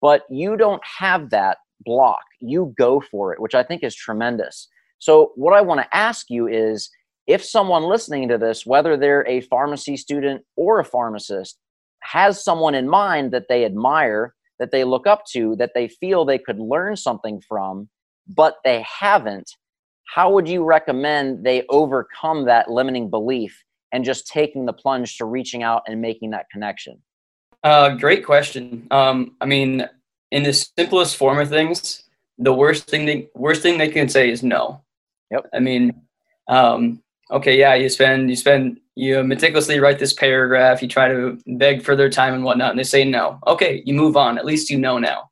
But 0.00 0.22
you 0.28 0.56
don't 0.56 0.82
have 0.98 1.30
that 1.30 1.58
block. 1.84 2.24
You 2.40 2.74
go 2.76 3.00
for 3.00 3.32
it 3.32 3.40
which 3.40 3.54
i 3.54 3.62
think 3.62 3.82
is 3.82 3.94
tremendous. 3.94 4.68
So 4.98 5.32
what 5.34 5.54
i 5.54 5.60
want 5.60 5.80
to 5.80 5.96
ask 5.96 6.26
you 6.28 6.46
is 6.46 6.90
if 7.26 7.42
someone 7.44 7.84
listening 7.84 8.28
to 8.28 8.38
this 8.38 8.66
whether 8.66 8.96
they're 8.96 9.26
a 9.26 9.40
pharmacy 9.52 9.96
student 9.96 10.42
or 10.56 10.80
a 10.80 10.84
pharmacist 10.84 11.58
has 12.00 12.44
someone 12.44 12.74
in 12.74 12.88
mind 12.88 13.32
that 13.32 13.48
they 13.48 13.64
admire 13.64 14.34
that 14.58 14.72
they 14.72 14.84
look 14.84 15.06
up 15.06 15.24
to 15.32 15.56
that 15.56 15.72
they 15.74 15.88
feel 15.88 16.24
they 16.24 16.38
could 16.46 16.58
learn 16.58 16.96
something 16.96 17.40
from 17.48 17.88
but 18.28 18.56
they 18.64 18.84
haven't 19.00 19.48
how 20.14 20.30
would 20.32 20.48
you 20.48 20.62
recommend 20.64 21.44
they 21.44 21.64
overcome 21.68 22.44
that 22.44 22.70
limiting 22.70 23.08
belief 23.08 23.54
and 23.92 24.04
just 24.04 24.26
taking 24.26 24.66
the 24.66 24.72
plunge 24.72 25.16
to 25.18 25.24
reaching 25.24 25.62
out 25.62 25.82
and 25.86 26.00
making 26.00 26.30
that 26.30 26.46
connection? 26.50 27.02
Uh, 27.62 27.90
great 27.90 28.24
question. 28.24 28.86
Um, 28.90 29.36
I 29.40 29.46
mean, 29.46 29.88
in 30.30 30.42
the 30.42 30.52
simplest 30.52 31.16
form 31.16 31.38
of 31.38 31.48
things, 31.48 32.02
the 32.38 32.52
worst 32.52 32.88
thing 32.88 33.06
they 33.06 33.28
worst 33.34 33.62
thing 33.62 33.78
they 33.78 33.88
can 33.88 34.08
say 34.08 34.30
is 34.30 34.42
no. 34.42 34.82
Yep. 35.30 35.46
I 35.54 35.60
mean, 35.60 36.02
um, 36.48 37.02
okay, 37.30 37.58
yeah, 37.58 37.74
you 37.74 37.88
spend 37.88 38.30
you 38.30 38.36
spend 38.36 38.80
you 38.94 39.22
meticulously 39.22 39.80
write 39.80 39.98
this 39.98 40.12
paragraph, 40.12 40.82
you 40.82 40.88
try 40.88 41.08
to 41.08 41.38
beg 41.46 41.82
for 41.82 41.96
their 41.96 42.10
time 42.10 42.34
and 42.34 42.44
whatnot, 42.44 42.70
and 42.70 42.78
they 42.78 42.84
say 42.84 43.04
no. 43.04 43.38
Okay, 43.46 43.82
you 43.86 43.94
move 43.94 44.16
on. 44.16 44.38
At 44.38 44.44
least 44.44 44.70
you 44.70 44.78
know 44.78 44.98
now 44.98 45.30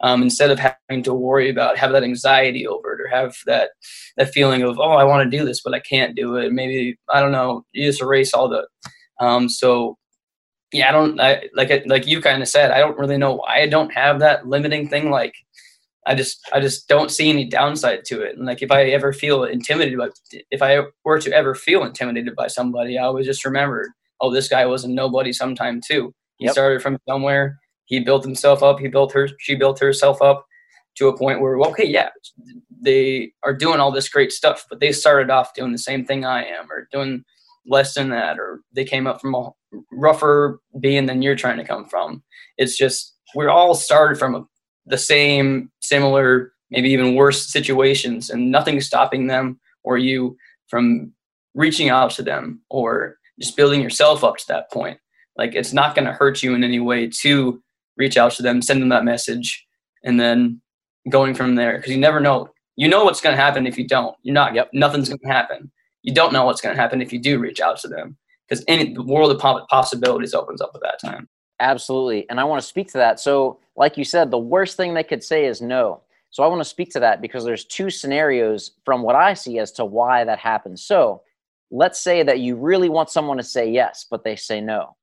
um, 0.00 0.22
instead 0.22 0.50
of 0.50 0.58
having 0.58 1.02
to 1.02 1.14
worry 1.14 1.48
about 1.48 1.78
have 1.78 1.92
that 1.92 2.02
anxiety 2.02 2.66
over 2.66 2.94
it 2.94 3.00
or 3.00 3.08
have 3.08 3.34
that 3.46 3.70
that 4.16 4.32
feeling 4.32 4.62
of 4.62 4.78
oh 4.78 4.92
I 4.92 5.04
want 5.04 5.30
to 5.30 5.36
do 5.38 5.44
this 5.44 5.62
but 5.62 5.74
I 5.74 5.80
can't 5.80 6.16
do 6.16 6.36
it. 6.36 6.52
Maybe 6.52 6.98
I 7.12 7.20
don't 7.20 7.32
know. 7.32 7.64
You 7.72 7.86
just 7.86 8.02
erase 8.02 8.34
all 8.34 8.48
the. 8.48 8.66
Um, 9.18 9.48
so 9.48 9.96
yeah, 10.72 10.88
I 10.88 10.92
don't 10.92 11.20
I, 11.20 11.48
like 11.54 11.70
like 11.86 12.06
you 12.06 12.20
kind 12.20 12.42
of 12.42 12.48
said. 12.48 12.70
I 12.70 12.78
don't 12.78 12.98
really 12.98 13.18
know 13.18 13.34
why 13.34 13.62
I 13.62 13.66
don't 13.66 13.92
have 13.92 14.20
that 14.20 14.46
limiting 14.46 14.88
thing. 14.88 15.10
Like 15.10 15.34
I 16.06 16.14
just 16.14 16.40
I 16.52 16.60
just 16.60 16.88
don't 16.88 17.10
see 17.10 17.30
any 17.30 17.46
downside 17.46 18.04
to 18.06 18.22
it. 18.22 18.36
And 18.36 18.46
like 18.46 18.62
if 18.62 18.70
I 18.70 18.84
ever 18.86 19.12
feel 19.12 19.44
intimidated, 19.44 19.98
by, 19.98 20.08
if 20.50 20.62
I 20.62 20.82
were 21.04 21.18
to 21.20 21.32
ever 21.32 21.54
feel 21.54 21.84
intimidated 21.84 22.36
by 22.36 22.48
somebody, 22.48 22.98
I 22.98 23.04
always 23.04 23.26
just 23.26 23.44
remember, 23.44 23.92
oh, 24.20 24.32
this 24.32 24.48
guy 24.48 24.66
was 24.66 24.84
a 24.84 24.88
nobody 24.88 25.32
sometime 25.32 25.80
too. 25.86 26.12
He 26.36 26.44
yep. 26.44 26.52
started 26.52 26.82
from 26.82 26.98
somewhere 27.08 27.58
he 27.86 28.00
built 28.00 28.24
himself 28.24 28.62
up. 28.62 28.78
He 28.78 28.88
built 28.88 29.12
her. 29.12 29.28
She 29.38 29.54
built 29.54 29.78
herself 29.78 30.20
up 30.20 30.46
to 30.96 31.08
a 31.08 31.16
point 31.16 31.40
where, 31.40 31.58
okay, 31.58 31.86
yeah, 31.86 32.10
they 32.80 33.32
are 33.42 33.54
doing 33.54 33.80
all 33.80 33.90
this 33.90 34.08
great 34.08 34.32
stuff, 34.32 34.64
but 34.68 34.80
they 34.80 34.92
started 34.92 35.30
off 35.30 35.54
doing 35.54 35.72
the 35.72 35.78
same 35.78 36.04
thing 36.04 36.24
I 36.24 36.44
am, 36.44 36.70
or 36.70 36.88
doing 36.92 37.24
less 37.66 37.94
than 37.94 38.10
that, 38.10 38.38
or 38.38 38.60
they 38.72 38.84
came 38.84 39.06
up 39.06 39.20
from 39.20 39.34
a 39.34 39.50
rougher 39.92 40.60
being 40.80 41.06
than 41.06 41.22
you're 41.22 41.36
trying 41.36 41.58
to 41.58 41.64
come 41.64 41.86
from. 41.86 42.22
It's 42.58 42.76
just 42.76 43.14
we're 43.34 43.50
all 43.50 43.74
started 43.74 44.18
from 44.18 44.34
a, 44.34 44.46
the 44.86 44.98
same, 44.98 45.70
similar, 45.80 46.52
maybe 46.70 46.90
even 46.90 47.14
worse 47.14 47.50
situations, 47.52 48.30
and 48.30 48.50
nothing's 48.50 48.86
stopping 48.86 49.26
them 49.26 49.60
or 49.84 49.98
you 49.98 50.36
from 50.68 51.12
reaching 51.54 51.88
out 51.88 52.10
to 52.12 52.22
them 52.22 52.60
or 52.70 53.16
just 53.40 53.56
building 53.56 53.82
yourself 53.82 54.24
up 54.24 54.36
to 54.36 54.48
that 54.48 54.70
point. 54.70 54.98
Like 55.36 55.54
it's 55.54 55.72
not 55.72 55.94
going 55.94 56.06
to 56.06 56.12
hurt 56.12 56.42
you 56.42 56.54
in 56.54 56.64
any 56.64 56.80
way 56.80 57.08
to 57.22 57.62
reach 57.96 58.16
out 58.16 58.32
to 58.32 58.42
them, 58.42 58.62
send 58.62 58.82
them 58.82 58.88
that 58.90 59.04
message, 59.04 59.66
and 60.04 60.20
then 60.20 60.60
going 61.10 61.34
from 61.34 61.54
there 61.54 61.76
because 61.76 61.92
you 61.92 61.98
never 61.98 62.20
know. 62.20 62.48
You 62.76 62.88
know 62.88 63.04
what's 63.04 63.20
going 63.20 63.34
to 63.34 63.40
happen 63.42 63.66
if 63.66 63.78
you 63.78 63.86
don't. 63.86 64.14
You're 64.22 64.34
not. 64.34 64.54
Yep. 64.54 64.70
Nothing's 64.74 65.08
going 65.08 65.18
to 65.20 65.28
happen. 65.28 65.70
You 66.02 66.12
don't 66.12 66.32
know 66.32 66.44
what's 66.44 66.60
going 66.60 66.74
to 66.76 66.80
happen 66.80 67.00
if 67.00 67.12
you 67.12 67.18
do 67.18 67.38
reach 67.38 67.60
out 67.60 67.78
to 67.80 67.88
them 67.88 68.16
because 68.48 68.64
any 68.68 68.92
the 68.92 69.02
world 69.02 69.30
of 69.30 69.66
possibilities 69.68 70.34
opens 70.34 70.60
up 70.60 70.72
at 70.74 70.82
that 70.82 71.00
time. 71.00 71.28
Absolutely, 71.58 72.28
and 72.28 72.38
I 72.38 72.44
want 72.44 72.60
to 72.60 72.66
speak 72.66 72.88
to 72.92 72.98
that. 72.98 73.18
So, 73.18 73.58
like 73.76 73.96
you 73.96 74.04
said, 74.04 74.30
the 74.30 74.38
worst 74.38 74.76
thing 74.76 74.92
they 74.94 75.02
could 75.02 75.24
say 75.24 75.46
is 75.46 75.62
no. 75.62 76.02
So 76.30 76.42
I 76.42 76.48
want 76.48 76.60
to 76.60 76.68
speak 76.68 76.90
to 76.90 77.00
that 77.00 77.22
because 77.22 77.44
there's 77.44 77.64
two 77.64 77.88
scenarios 77.88 78.72
from 78.84 79.02
what 79.02 79.16
I 79.16 79.32
see 79.32 79.58
as 79.58 79.72
to 79.72 79.86
why 79.86 80.22
that 80.24 80.38
happens. 80.38 80.82
So 80.82 81.22
let's 81.70 82.00
say 82.00 82.22
that 82.22 82.40
you 82.40 82.56
really 82.56 82.90
want 82.90 83.08
someone 83.08 83.38
to 83.38 83.42
say 83.42 83.70
yes, 83.70 84.04
but 84.10 84.22
they 84.22 84.36
say 84.36 84.60
no. 84.60 84.96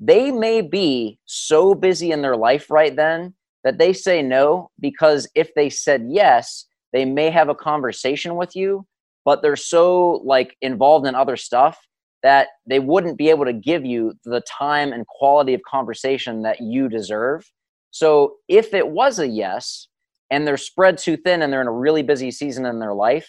They 0.00 0.30
may 0.30 0.60
be 0.60 1.18
so 1.26 1.74
busy 1.74 2.12
in 2.12 2.22
their 2.22 2.36
life 2.36 2.70
right 2.70 2.94
then 2.94 3.34
that 3.64 3.78
they 3.78 3.92
say 3.92 4.22
no 4.22 4.70
because 4.80 5.28
if 5.34 5.52
they 5.54 5.68
said 5.70 6.06
yes, 6.08 6.66
they 6.92 7.04
may 7.04 7.30
have 7.30 7.48
a 7.48 7.54
conversation 7.54 8.36
with 8.36 8.54
you, 8.54 8.86
but 9.24 9.42
they're 9.42 9.56
so 9.56 10.22
like 10.24 10.56
involved 10.62 11.06
in 11.06 11.14
other 11.14 11.36
stuff 11.36 11.78
that 12.22 12.48
they 12.66 12.78
wouldn't 12.78 13.18
be 13.18 13.28
able 13.28 13.44
to 13.44 13.52
give 13.52 13.84
you 13.84 14.14
the 14.24 14.42
time 14.42 14.92
and 14.92 15.06
quality 15.06 15.54
of 15.54 15.60
conversation 15.68 16.42
that 16.42 16.60
you 16.60 16.88
deserve. 16.88 17.44
So 17.90 18.36
if 18.48 18.74
it 18.74 18.88
was 18.88 19.18
a 19.18 19.26
yes 19.26 19.88
and 20.30 20.46
they're 20.46 20.56
spread 20.56 20.98
too 20.98 21.16
thin 21.16 21.42
and 21.42 21.52
they're 21.52 21.60
in 21.60 21.68
a 21.68 21.72
really 21.72 22.02
busy 22.02 22.30
season 22.30 22.66
in 22.66 22.78
their 22.80 22.94
life, 22.94 23.28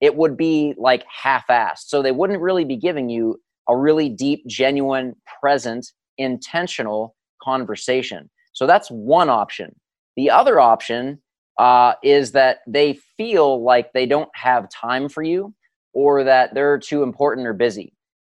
it 0.00 0.16
would 0.16 0.36
be 0.36 0.74
like 0.76 1.04
half-assed. 1.08 1.86
So 1.86 2.02
they 2.02 2.12
wouldn't 2.12 2.40
really 2.40 2.64
be 2.64 2.76
giving 2.76 3.08
you 3.08 3.40
a 3.68 3.76
really 3.76 4.08
deep, 4.08 4.46
genuine, 4.46 5.14
present, 5.40 5.86
intentional 6.18 7.14
conversation. 7.42 8.30
So 8.52 8.66
that's 8.66 8.88
one 8.88 9.28
option. 9.28 9.74
The 10.16 10.30
other 10.30 10.60
option 10.60 11.20
uh, 11.58 11.94
is 12.02 12.32
that 12.32 12.58
they 12.66 12.98
feel 13.16 13.62
like 13.62 13.92
they 13.92 14.06
don't 14.06 14.30
have 14.34 14.68
time 14.70 15.08
for 15.08 15.22
you 15.22 15.54
or 15.92 16.24
that 16.24 16.54
they're 16.54 16.78
too 16.78 17.02
important 17.02 17.46
or 17.46 17.52
busy. 17.52 17.92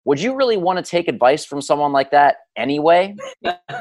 Would 0.06 0.22
you 0.22 0.36
really 0.36 0.58
want 0.58 0.84
to 0.84 0.90
take 0.90 1.08
advice 1.08 1.44
from 1.46 1.62
someone 1.62 1.92
like 1.92 2.12
that 2.12 2.38
anyway? 2.56 3.16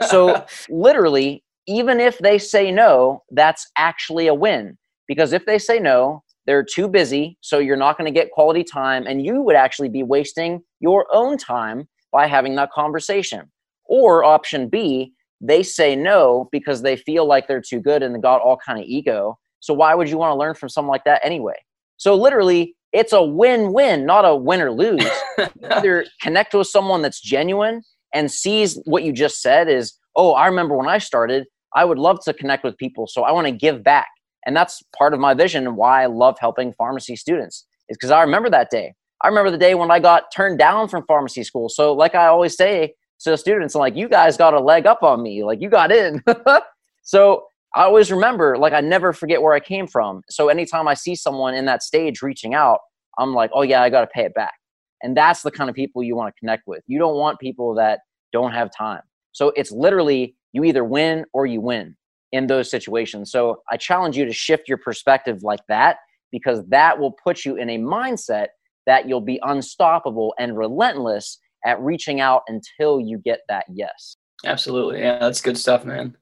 so, 0.08 0.44
literally, 0.68 1.44
even 1.68 2.00
if 2.00 2.18
they 2.18 2.38
say 2.38 2.72
no, 2.72 3.22
that's 3.30 3.70
actually 3.76 4.26
a 4.26 4.34
win. 4.34 4.76
Because 5.06 5.32
if 5.32 5.46
they 5.46 5.58
say 5.58 5.78
no, 5.78 6.24
they're 6.46 6.64
too 6.64 6.88
busy, 6.88 7.38
so 7.42 7.58
you're 7.58 7.76
not 7.76 7.98
going 7.98 8.12
to 8.12 8.18
get 8.18 8.30
quality 8.30 8.64
time, 8.64 9.06
and 9.06 9.24
you 9.24 9.42
would 9.42 9.56
actually 9.56 9.88
be 9.88 10.02
wasting 10.02 10.62
your 10.80 11.06
own 11.12 11.36
time 11.36 11.88
by 12.12 12.26
having 12.26 12.54
that 12.56 12.70
conversation. 12.72 13.50
Or 13.88 14.24
option 14.24 14.68
B, 14.68 15.12
they 15.40 15.62
say 15.62 15.94
no 15.94 16.48
because 16.52 16.82
they 16.82 16.96
feel 16.96 17.26
like 17.26 17.46
they're 17.46 17.62
too 17.62 17.80
good 17.80 18.02
and 18.02 18.14
they 18.14 18.20
got 18.20 18.40
all 18.40 18.56
kind 18.56 18.78
of 18.78 18.84
ego. 18.86 19.38
So 19.60 19.74
why 19.74 19.94
would 19.94 20.08
you 20.08 20.18
want 20.18 20.30
to 20.30 20.38
learn 20.38 20.54
from 20.54 20.68
someone 20.68 20.92
like 20.92 21.04
that 21.04 21.20
anyway? 21.24 21.56
So 21.96 22.14
literally, 22.14 22.74
it's 22.92 23.12
a 23.12 23.22
win-win, 23.22 24.06
not 24.06 24.24
a 24.24 24.34
win 24.34 24.60
or 24.60 24.70
lose. 24.70 25.06
Either 25.70 26.06
connect 26.22 26.54
with 26.54 26.66
someone 26.66 27.02
that's 27.02 27.20
genuine 27.20 27.82
and 28.14 28.30
sees 28.30 28.80
what 28.84 29.02
you 29.02 29.12
just 29.12 29.42
said 29.42 29.68
is, 29.68 29.98
oh, 30.14 30.32
I 30.32 30.46
remember 30.46 30.76
when 30.76 30.88
I 30.88 30.98
started, 30.98 31.46
I 31.74 31.84
would 31.84 31.98
love 31.98 32.22
to 32.24 32.32
connect 32.32 32.64
with 32.64 32.76
people, 32.78 33.06
so 33.06 33.22
I 33.22 33.32
want 33.32 33.46
to 33.46 33.52
give 33.52 33.82
back. 33.82 34.06
And 34.46 34.56
that's 34.56 34.82
part 34.96 35.12
of 35.12 35.20
my 35.20 35.34
vision 35.34 35.66
and 35.66 35.76
why 35.76 36.04
I 36.04 36.06
love 36.06 36.36
helping 36.40 36.72
pharmacy 36.72 37.16
students 37.16 37.66
is 37.88 37.96
because 37.96 38.10
I 38.10 38.22
remember 38.22 38.48
that 38.50 38.70
day. 38.70 38.94
I 39.22 39.28
remember 39.28 39.50
the 39.50 39.58
day 39.58 39.74
when 39.74 39.90
I 39.90 39.98
got 39.98 40.24
turned 40.34 40.58
down 40.58 40.88
from 40.88 41.04
pharmacy 41.06 41.42
school. 41.42 41.68
So, 41.68 41.92
like 41.92 42.14
I 42.14 42.26
always 42.26 42.56
say 42.56 42.94
to 43.20 43.30
the 43.30 43.36
students, 43.36 43.74
I'm 43.74 43.80
like, 43.80 43.96
you 43.96 44.08
guys 44.08 44.36
got 44.36 44.54
a 44.54 44.60
leg 44.60 44.86
up 44.86 45.02
on 45.02 45.22
me. 45.22 45.44
Like, 45.44 45.60
you 45.60 45.68
got 45.68 45.92
in. 45.92 46.22
so, 47.02 47.44
I 47.74 47.82
always 47.82 48.10
remember, 48.10 48.56
like, 48.56 48.72
I 48.72 48.80
never 48.80 49.12
forget 49.12 49.42
where 49.42 49.52
I 49.52 49.60
came 49.60 49.86
from. 49.86 50.22
So, 50.28 50.48
anytime 50.48 50.88
I 50.88 50.94
see 50.94 51.14
someone 51.14 51.54
in 51.54 51.64
that 51.66 51.82
stage 51.82 52.22
reaching 52.22 52.54
out, 52.54 52.80
I'm 53.18 53.34
like, 53.34 53.50
oh, 53.54 53.62
yeah, 53.62 53.82
I 53.82 53.90
got 53.90 54.02
to 54.02 54.06
pay 54.06 54.24
it 54.24 54.34
back. 54.34 54.54
And 55.02 55.16
that's 55.16 55.42
the 55.42 55.50
kind 55.50 55.68
of 55.68 55.76
people 55.76 56.02
you 56.02 56.16
want 56.16 56.34
to 56.34 56.38
connect 56.38 56.62
with. 56.66 56.82
You 56.86 56.98
don't 56.98 57.16
want 57.16 57.38
people 57.38 57.74
that 57.74 58.00
don't 58.32 58.52
have 58.52 58.70
time. 58.76 59.02
So, 59.32 59.52
it's 59.56 59.70
literally 59.70 60.36
you 60.52 60.64
either 60.64 60.84
win 60.84 61.24
or 61.32 61.46
you 61.46 61.60
win 61.60 61.96
in 62.32 62.46
those 62.46 62.70
situations. 62.70 63.30
So 63.30 63.62
I 63.70 63.76
challenge 63.76 64.16
you 64.16 64.24
to 64.24 64.32
shift 64.32 64.68
your 64.68 64.78
perspective 64.78 65.42
like 65.42 65.60
that 65.68 65.98
because 66.32 66.66
that 66.68 66.98
will 66.98 67.12
put 67.12 67.44
you 67.44 67.56
in 67.56 67.70
a 67.70 67.78
mindset 67.78 68.48
that 68.86 69.08
you'll 69.08 69.20
be 69.20 69.40
unstoppable 69.42 70.34
and 70.38 70.56
relentless 70.56 71.38
at 71.66 71.80
reaching 71.80 72.20
out 72.20 72.42
until 72.48 73.00
you 73.00 73.18
get 73.18 73.40
that 73.48 73.66
yes. 73.68 74.16
Absolutely. 74.44 75.00
Yeah, 75.00 75.18
that's 75.18 75.40
good 75.40 75.58
stuff, 75.58 75.84
man. 75.84 76.16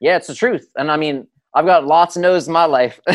Yeah, 0.00 0.16
it's 0.16 0.26
the 0.26 0.34
truth. 0.34 0.68
And 0.76 0.90
I 0.90 0.96
mean, 0.96 1.26
I've 1.54 1.66
got 1.66 1.86
lots 1.86 2.16
of 2.16 2.22
no's 2.22 2.46
in 2.46 2.52
my 2.52 2.66
life, 2.66 3.00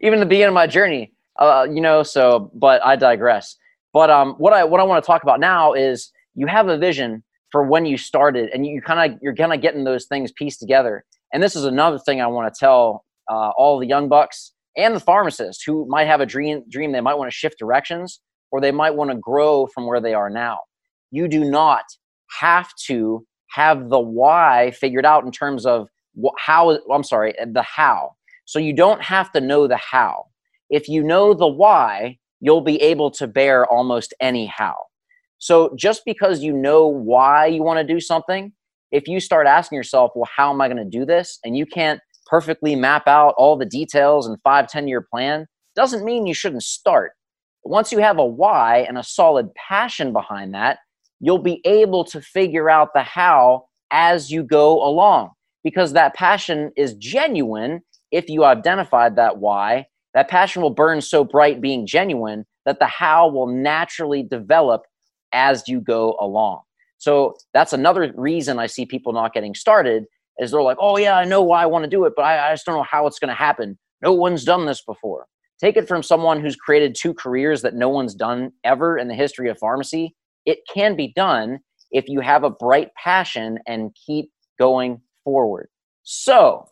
even 0.00 0.20
the 0.20 0.26
beginning 0.26 0.48
of 0.48 0.54
my 0.54 0.66
journey. 0.66 1.12
Uh, 1.38 1.66
you 1.70 1.80
know, 1.80 2.02
so 2.02 2.50
but 2.54 2.84
I 2.84 2.96
digress. 2.96 3.56
But 3.92 4.10
um, 4.10 4.34
what 4.38 4.52
I 4.52 4.64
what 4.64 4.80
I 4.80 4.84
want 4.84 5.02
to 5.02 5.06
talk 5.06 5.22
about 5.22 5.38
now 5.38 5.74
is 5.74 6.10
you 6.34 6.46
have 6.46 6.68
a 6.68 6.78
vision 6.78 7.22
for 7.50 7.62
when 7.62 7.84
you 7.84 7.98
started, 7.98 8.50
and 8.54 8.66
you 8.66 8.80
kind 8.80 9.12
of 9.12 9.18
you're 9.22 9.34
kind 9.34 9.52
of 9.52 9.60
getting 9.60 9.84
those 9.84 10.06
things 10.06 10.32
pieced 10.32 10.60
together. 10.60 11.04
And 11.32 11.42
this 11.42 11.56
is 11.56 11.64
another 11.64 11.98
thing 11.98 12.20
I 12.20 12.26
want 12.26 12.52
to 12.52 12.58
tell 12.58 13.04
uh, 13.30 13.50
all 13.56 13.78
the 13.78 13.86
young 13.86 14.08
bucks 14.08 14.52
and 14.76 14.94
the 14.94 15.00
pharmacists 15.00 15.62
who 15.62 15.86
might 15.88 16.06
have 16.06 16.20
a 16.20 16.26
dream. 16.26 16.62
Dream 16.70 16.92
they 16.92 17.00
might 17.00 17.14
want 17.14 17.30
to 17.30 17.36
shift 17.36 17.58
directions, 17.58 18.20
or 18.50 18.60
they 18.60 18.72
might 18.72 18.94
want 18.94 19.10
to 19.10 19.16
grow 19.18 19.66
from 19.66 19.86
where 19.86 20.00
they 20.00 20.14
are 20.14 20.30
now. 20.30 20.58
You 21.10 21.28
do 21.28 21.44
not 21.44 21.84
have 22.40 22.74
to 22.86 23.26
have 23.50 23.88
the 23.88 24.00
why 24.00 24.72
figured 24.72 25.06
out 25.06 25.24
in 25.24 25.30
terms 25.30 25.66
of 25.66 25.88
how. 26.38 26.78
I'm 26.92 27.04
sorry, 27.04 27.38
uh, 27.38 27.46
the 27.52 27.62
how. 27.62 28.12
So 28.44 28.58
you 28.58 28.74
don't 28.74 29.02
have 29.02 29.32
to 29.32 29.40
know 29.40 29.66
the 29.66 29.76
how. 29.76 30.26
If 30.70 30.88
you 30.88 31.02
know 31.02 31.34
the 31.34 31.46
why, 31.46 32.18
you'll 32.40 32.60
be 32.60 32.80
able 32.82 33.10
to 33.12 33.26
bear 33.26 33.66
almost 33.66 34.14
any 34.20 34.46
how. 34.46 34.76
So 35.38 35.74
just 35.76 36.02
because 36.04 36.42
you 36.42 36.52
know 36.52 36.86
why 36.86 37.46
you 37.46 37.62
want 37.62 37.78
to 37.78 37.94
do 37.94 38.00
something, 38.00 38.52
if 38.92 39.08
you 39.08 39.20
start 39.20 39.46
asking 39.46 39.76
yourself, 39.76 40.12
well, 40.14 40.28
how 40.34 40.52
am 40.52 40.60
I 40.60 40.68
going 40.68 40.78
to 40.78 40.98
do 40.98 41.04
this? 41.04 41.38
And 41.44 41.56
you 41.56 41.66
can't 41.66 42.00
perfectly 42.26 42.74
map 42.74 43.06
out 43.06 43.34
all 43.36 43.56
the 43.56 43.66
details 43.66 44.26
and 44.26 44.38
five, 44.42 44.68
10 44.68 44.88
year 44.88 45.00
plan, 45.00 45.46
doesn't 45.74 46.04
mean 46.04 46.26
you 46.26 46.34
shouldn't 46.34 46.62
start. 46.62 47.12
Once 47.64 47.92
you 47.92 47.98
have 47.98 48.18
a 48.18 48.24
why 48.24 48.78
and 48.88 48.96
a 48.96 49.02
solid 49.02 49.52
passion 49.54 50.12
behind 50.12 50.54
that, 50.54 50.78
you'll 51.26 51.38
be 51.38 51.60
able 51.64 52.04
to 52.04 52.20
figure 52.20 52.70
out 52.70 52.94
the 52.94 53.02
how 53.02 53.64
as 53.90 54.30
you 54.30 54.44
go 54.44 54.80
along 54.86 55.28
because 55.64 55.92
that 55.92 56.14
passion 56.14 56.70
is 56.76 56.94
genuine 56.94 57.80
if 58.12 58.28
you 58.28 58.44
identified 58.44 59.16
that 59.16 59.38
why. 59.38 59.84
That 60.14 60.28
passion 60.28 60.62
will 60.62 60.70
burn 60.70 61.00
so 61.00 61.24
bright 61.24 61.60
being 61.60 61.84
genuine 61.84 62.44
that 62.64 62.78
the 62.78 62.86
how 62.86 63.28
will 63.28 63.48
naturally 63.48 64.22
develop 64.22 64.82
as 65.32 65.64
you 65.66 65.80
go 65.80 66.16
along. 66.20 66.60
So 66.98 67.34
that's 67.52 67.72
another 67.72 68.12
reason 68.14 68.60
I 68.60 68.68
see 68.68 68.86
people 68.86 69.12
not 69.12 69.34
getting 69.34 69.56
started 69.56 70.04
is 70.38 70.52
they're 70.52 70.62
like, 70.62 70.78
oh 70.80 70.96
yeah, 70.96 71.16
I 71.16 71.24
know 71.24 71.42
why 71.42 71.60
I 71.60 71.66
want 71.66 71.82
to 71.82 71.90
do 71.90 72.04
it, 72.04 72.12
but 72.14 72.24
I, 72.24 72.50
I 72.50 72.52
just 72.52 72.64
don't 72.66 72.76
know 72.76 72.86
how 72.88 73.08
it's 73.08 73.18
going 73.18 73.30
to 73.30 73.34
happen. 73.34 73.76
No 74.00 74.12
one's 74.12 74.44
done 74.44 74.64
this 74.64 74.80
before. 74.80 75.26
Take 75.58 75.76
it 75.76 75.88
from 75.88 76.04
someone 76.04 76.40
who's 76.40 76.54
created 76.54 76.94
two 76.94 77.14
careers 77.14 77.62
that 77.62 77.74
no 77.74 77.88
one's 77.88 78.14
done 78.14 78.52
ever 78.62 78.96
in 78.96 79.08
the 79.08 79.14
history 79.16 79.50
of 79.50 79.58
pharmacy. 79.58 80.14
It 80.46 80.60
can 80.72 80.96
be 80.96 81.12
done 81.14 81.58
if 81.90 82.08
you 82.08 82.20
have 82.20 82.44
a 82.44 82.50
bright 82.50 82.90
passion 82.94 83.58
and 83.66 83.94
keep 84.06 84.30
going 84.58 85.00
forward. 85.24 85.68
So, 86.02 86.66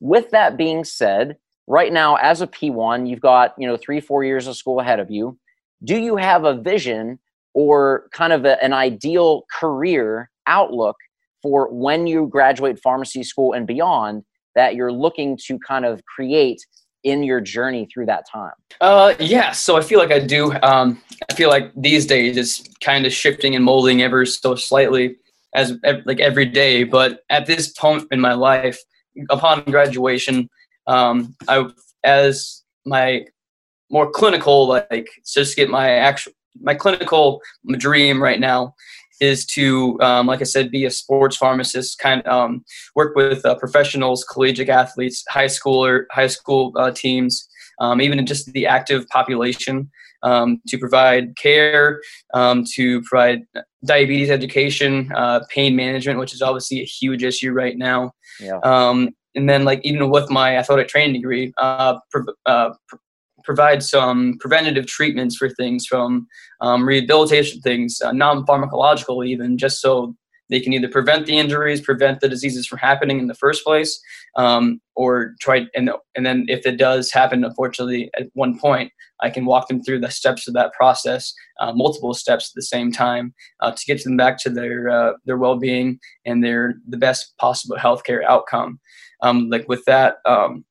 with 0.00 0.30
that 0.30 0.56
being 0.56 0.84
said, 0.84 1.36
right 1.66 1.92
now 1.92 2.16
as 2.16 2.40
a 2.40 2.46
P1, 2.46 3.08
you've 3.08 3.20
got, 3.20 3.54
you 3.58 3.66
know, 3.66 3.76
3 3.76 4.00
4 4.00 4.24
years 4.24 4.46
of 4.46 4.56
school 4.56 4.80
ahead 4.80 5.00
of 5.00 5.10
you. 5.10 5.38
Do 5.84 5.98
you 5.98 6.16
have 6.16 6.44
a 6.44 6.56
vision 6.56 7.18
or 7.54 8.08
kind 8.12 8.32
of 8.32 8.44
a, 8.44 8.62
an 8.62 8.72
ideal 8.72 9.44
career 9.58 10.30
outlook 10.46 10.96
for 11.42 11.72
when 11.72 12.06
you 12.06 12.28
graduate 12.28 12.78
pharmacy 12.82 13.22
school 13.22 13.52
and 13.52 13.66
beyond 13.66 14.22
that 14.54 14.74
you're 14.74 14.92
looking 14.92 15.38
to 15.46 15.58
kind 15.58 15.84
of 15.84 16.02
create 16.04 16.60
in 17.06 17.22
your 17.22 17.40
journey 17.40 17.88
through 17.92 18.04
that 18.06 18.28
time? 18.30 18.52
Uh, 18.80 19.14
yeah, 19.20 19.52
so 19.52 19.76
I 19.76 19.80
feel 19.80 20.00
like 20.00 20.10
I 20.10 20.18
do. 20.18 20.52
Um, 20.62 21.00
I 21.30 21.34
feel 21.34 21.48
like 21.48 21.72
these 21.76 22.04
days 22.04 22.36
it's 22.36 22.68
kind 22.82 23.06
of 23.06 23.12
shifting 23.12 23.54
and 23.54 23.64
molding 23.64 24.02
ever 24.02 24.26
so 24.26 24.56
slightly 24.56 25.16
as 25.54 25.74
like 26.04 26.20
every 26.20 26.44
day. 26.44 26.82
But 26.82 27.20
at 27.30 27.46
this 27.46 27.68
point 27.68 28.08
in 28.10 28.20
my 28.20 28.34
life, 28.34 28.78
upon 29.30 29.62
graduation, 29.64 30.50
um, 30.88 31.34
I 31.48 31.70
as 32.04 32.62
my 32.84 33.24
more 33.88 34.10
clinical 34.10 34.66
like 34.66 35.08
just 35.32 35.56
get 35.56 35.70
my 35.70 35.90
actual 35.90 36.32
my 36.60 36.74
clinical 36.74 37.40
dream 37.78 38.20
right 38.20 38.40
now 38.40 38.74
is 39.20 39.46
to, 39.46 39.98
um, 40.00 40.26
like 40.26 40.40
I 40.40 40.44
said, 40.44 40.70
be 40.70 40.84
a 40.84 40.90
sports 40.90 41.36
pharmacist, 41.36 41.98
kind 41.98 42.22
of 42.22 42.32
um, 42.32 42.64
work 42.94 43.16
with 43.16 43.44
uh, 43.44 43.54
professionals, 43.56 44.24
collegiate 44.24 44.68
athletes, 44.68 45.24
high 45.28 45.46
schooler, 45.46 46.04
high 46.10 46.26
school 46.26 46.72
uh, 46.76 46.90
teams, 46.90 47.48
um, 47.80 48.00
even 48.00 48.24
just 48.26 48.52
the 48.52 48.66
active 48.66 49.08
population. 49.08 49.90
um, 50.22 50.60
to 50.68 50.78
provide 50.78 51.36
care, 51.36 52.00
um, 52.34 52.64
to 52.74 53.02
provide 53.02 53.42
diabetes 53.84 54.30
education, 54.30 55.10
uh, 55.14 55.40
pain 55.48 55.76
management, 55.76 56.18
which 56.18 56.34
is 56.34 56.42
obviously 56.42 56.80
a 56.80 56.84
huge 56.84 57.22
issue 57.22 57.52
right 57.52 57.78
now. 57.78 58.12
Yeah. 58.40 58.58
Um, 58.62 59.10
and 59.34 59.48
then, 59.48 59.64
like 59.64 59.80
even 59.84 60.10
with 60.10 60.30
my 60.30 60.56
athletic 60.56 60.88
training 60.88 61.14
degree, 61.14 61.52
uh, 61.58 61.98
uh, 62.46 62.70
provide 63.46 63.82
some 63.82 64.36
preventative 64.40 64.86
treatments 64.86 65.36
for 65.36 65.48
things 65.48 65.86
from 65.86 66.26
um, 66.60 66.86
rehabilitation 66.86 67.60
things, 67.62 68.00
uh, 68.04 68.12
non-pharmacological 68.12 69.26
even, 69.26 69.56
just 69.56 69.80
so 69.80 70.14
they 70.48 70.60
can 70.60 70.72
either 70.72 70.88
prevent 70.88 71.26
the 71.26 71.38
injuries, 71.38 71.80
prevent 71.80 72.20
the 72.20 72.28
diseases 72.28 72.66
from 72.66 72.78
happening 72.78 73.18
in 73.18 73.26
the 73.26 73.34
first 73.34 73.64
place, 73.64 73.98
um, 74.36 74.80
or 74.94 75.34
try 75.40 75.66
and 75.74 75.90
and 76.14 76.24
then 76.26 76.44
if 76.48 76.66
it 76.66 76.76
does 76.76 77.10
happen, 77.10 77.44
unfortunately, 77.44 78.10
at 78.18 78.28
one 78.34 78.58
point, 78.58 78.92
I 79.20 79.30
can 79.30 79.44
walk 79.44 79.68
them 79.68 79.82
through 79.82 80.00
the 80.00 80.10
steps 80.10 80.46
of 80.46 80.54
that 80.54 80.72
process, 80.72 81.32
uh, 81.60 81.72
multiple 81.72 82.14
steps 82.14 82.50
at 82.50 82.54
the 82.54 82.62
same 82.62 82.92
time, 82.92 83.34
uh, 83.60 83.72
to 83.72 83.84
get 83.86 84.04
them 84.04 84.16
back 84.16 84.38
to 84.42 84.50
their 84.50 84.88
uh, 84.88 85.12
their 85.24 85.38
well-being 85.38 85.98
and 86.24 86.44
their 86.44 86.74
the 86.88 86.98
best 86.98 87.36
possible 87.38 87.76
healthcare 87.76 88.22
outcome. 88.24 88.78
Um, 89.22 89.48
like 89.50 89.68
with 89.68 89.84
that, 89.86 90.16
um, 90.26 90.64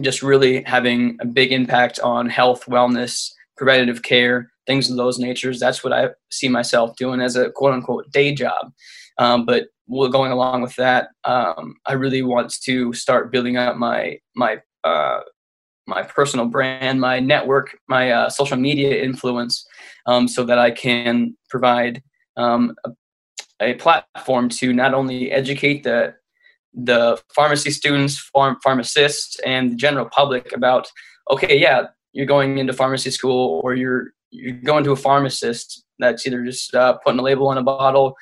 just 0.00 0.22
really 0.22 0.62
having 0.62 1.16
a 1.20 1.26
big 1.26 1.52
impact 1.52 1.98
on 2.00 2.28
health, 2.28 2.66
wellness, 2.66 3.30
preventative 3.56 4.02
care, 4.02 4.50
things 4.66 4.90
of 4.90 4.96
those 4.96 5.18
natures. 5.18 5.58
That's 5.58 5.82
what 5.82 5.92
I 5.92 6.10
see 6.30 6.48
myself 6.48 6.96
doing 6.96 7.20
as 7.20 7.36
a 7.36 7.50
quote 7.50 7.72
unquote 7.72 8.10
day 8.10 8.34
job. 8.34 8.72
Um, 9.18 9.46
but 9.46 9.68
going 9.88 10.32
along 10.32 10.62
with 10.62 10.76
that, 10.76 11.08
um, 11.24 11.76
I 11.86 11.94
really 11.94 12.22
want 12.22 12.54
to 12.62 12.92
start 12.92 13.32
building 13.32 13.56
up 13.56 13.76
my 13.76 14.18
my 14.34 14.60
uh, 14.84 15.20
my 15.86 16.02
personal 16.02 16.46
brand, 16.46 17.00
my 17.00 17.20
network, 17.20 17.78
my 17.88 18.10
uh, 18.10 18.28
social 18.28 18.56
media 18.56 19.02
influence, 19.02 19.64
um, 20.06 20.26
so 20.28 20.44
that 20.44 20.58
I 20.58 20.70
can 20.72 21.36
provide 21.48 22.02
um, 22.36 22.74
a, 22.84 22.90
a, 23.60 23.74
platform 23.74 24.48
to 24.50 24.72
not 24.72 24.94
only 24.94 25.30
educate 25.30 25.84
the 25.84 26.14
the 26.76 27.20
pharmacy 27.34 27.70
students, 27.70 28.18
farm 28.18 28.56
pharmacists, 28.62 29.38
and 29.40 29.72
the 29.72 29.76
general 29.76 30.08
public 30.10 30.52
about 30.54 30.88
okay, 31.30 31.58
yeah, 31.58 31.86
you're 32.12 32.26
going 32.26 32.58
into 32.58 32.72
pharmacy 32.72 33.10
school 33.10 33.60
or 33.64 33.74
you're 33.74 34.12
you're 34.30 34.56
going 34.56 34.84
to 34.84 34.92
a 34.92 34.96
pharmacist 34.96 35.84
that's 35.98 36.26
either 36.26 36.44
just 36.44 36.74
uh, 36.74 36.98
putting 37.04 37.20
a 37.20 37.22
label 37.22 37.48
on 37.48 37.58
a 37.58 37.62
bottle 37.62 38.14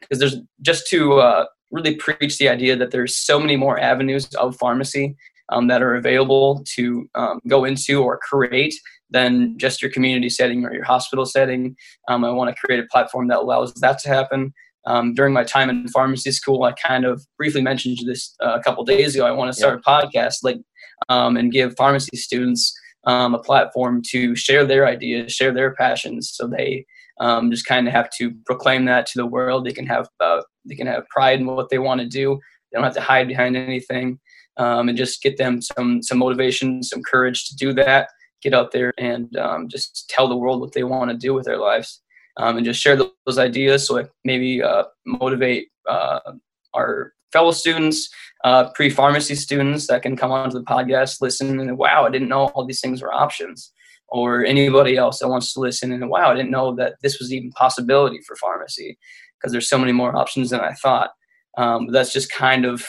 because 0.00 0.18
there's 0.18 0.36
just 0.60 0.86
to 0.88 1.14
uh, 1.14 1.46
really 1.70 1.96
preach 1.96 2.38
the 2.38 2.48
idea 2.48 2.76
that 2.76 2.90
there's 2.90 3.16
so 3.16 3.40
many 3.40 3.56
more 3.56 3.78
avenues 3.78 4.26
of 4.34 4.56
pharmacy 4.56 5.16
um, 5.50 5.68
that 5.68 5.82
are 5.82 5.94
available 5.94 6.64
to 6.74 7.08
um, 7.14 7.40
go 7.48 7.64
into 7.64 8.02
or 8.02 8.18
create 8.18 8.74
than 9.10 9.56
just 9.58 9.82
your 9.82 9.90
community 9.90 10.28
setting 10.28 10.64
or 10.64 10.72
your 10.72 10.84
hospital 10.84 11.24
setting. 11.24 11.76
Um, 12.08 12.24
I 12.24 12.30
want 12.30 12.54
to 12.54 12.60
create 12.60 12.80
a 12.80 12.86
platform 12.90 13.28
that 13.28 13.38
allows 13.38 13.72
that 13.74 13.98
to 14.00 14.08
happen. 14.08 14.52
Um, 14.86 15.14
during 15.14 15.32
my 15.32 15.44
time 15.44 15.70
in 15.70 15.88
pharmacy 15.88 16.30
school, 16.30 16.64
I 16.64 16.72
kind 16.72 17.04
of 17.04 17.24
briefly 17.38 17.62
mentioned 17.62 17.98
this 18.04 18.34
uh, 18.42 18.58
a 18.58 18.62
couple 18.62 18.84
days 18.84 19.14
ago. 19.14 19.26
I 19.26 19.30
want 19.30 19.52
to 19.52 19.58
start 19.58 19.80
yeah. 19.86 20.00
a 20.00 20.02
podcast 20.02 20.36
like 20.42 20.58
um, 21.08 21.36
and 21.36 21.52
give 21.52 21.74
pharmacy 21.76 22.16
students 22.16 22.72
um, 23.06 23.34
a 23.34 23.38
platform 23.38 24.02
to 24.10 24.34
share 24.34 24.64
their 24.64 24.86
ideas, 24.86 25.32
share 25.32 25.52
their 25.52 25.74
passions, 25.74 26.30
so 26.34 26.46
they 26.46 26.84
um, 27.20 27.50
just 27.50 27.66
kind 27.66 27.86
of 27.86 27.92
have 27.92 28.10
to 28.18 28.32
proclaim 28.46 28.84
that 28.86 29.06
to 29.06 29.18
the 29.18 29.26
world. 29.26 29.64
They 29.64 29.72
can 29.72 29.86
have 29.86 30.08
uh, 30.20 30.42
they 30.64 30.74
can 30.74 30.86
have 30.86 31.08
pride 31.08 31.40
in 31.40 31.46
what 31.46 31.68
they 31.70 31.78
want 31.78 32.00
to 32.00 32.06
do. 32.06 32.38
They 32.72 32.76
don't 32.76 32.84
have 32.84 32.94
to 32.94 33.00
hide 33.00 33.28
behind 33.28 33.56
anything, 33.56 34.18
um, 34.56 34.88
and 34.88 34.98
just 34.98 35.22
get 35.22 35.36
them 35.36 35.60
some 35.62 36.02
some 36.02 36.18
motivation, 36.18 36.82
some 36.82 37.02
courage 37.02 37.48
to 37.48 37.56
do 37.56 37.72
that. 37.74 38.08
Get 38.42 38.54
out 38.54 38.72
there 38.72 38.92
and 38.98 39.34
um, 39.36 39.68
just 39.68 40.06
tell 40.10 40.28
the 40.28 40.36
world 40.36 40.60
what 40.60 40.72
they 40.72 40.84
want 40.84 41.10
to 41.10 41.16
do 41.16 41.32
with 41.32 41.46
their 41.46 41.56
lives, 41.56 42.02
um, 42.36 42.56
and 42.56 42.66
just 42.66 42.80
share 42.80 42.96
those 42.96 43.38
ideas. 43.38 43.86
So 43.86 43.96
it 43.96 44.10
maybe 44.24 44.62
uh, 44.62 44.84
motivate 45.06 45.68
uh, 45.88 46.20
our 46.74 47.12
fellow 47.32 47.50
students, 47.50 48.08
uh, 48.44 48.70
pre-pharmacy 48.70 49.34
students 49.34 49.86
that 49.88 50.02
can 50.02 50.16
come 50.16 50.32
onto 50.32 50.58
the 50.58 50.64
podcast, 50.64 51.20
listen, 51.20 51.58
and 51.60 51.76
wow, 51.78 52.04
I 52.04 52.10
didn't 52.10 52.28
know 52.28 52.46
all 52.48 52.64
these 52.64 52.80
things 52.80 53.02
were 53.02 53.12
options. 53.12 53.72
Or 54.08 54.44
anybody 54.44 54.96
else 54.96 55.18
that 55.18 55.28
wants 55.28 55.52
to 55.54 55.60
listen 55.60 55.90
and 55.90 56.08
wow, 56.08 56.30
I 56.30 56.34
didn't 56.34 56.50
know 56.50 56.74
that 56.76 56.96
this 57.02 57.18
was 57.18 57.32
even 57.32 57.50
possibility 57.52 58.20
for 58.20 58.36
pharmacy 58.36 58.96
because 59.44 59.50
there's 59.50 59.68
so 59.68 59.78
many 59.78 59.92
more 59.92 60.14
options 60.14 60.50
than 60.50 60.60
I 60.60 60.72
thought. 60.74 61.10
Um, 61.56 61.88
that's 61.90 62.12
just 62.12 62.30
kind 62.30 62.64
of 62.64 62.86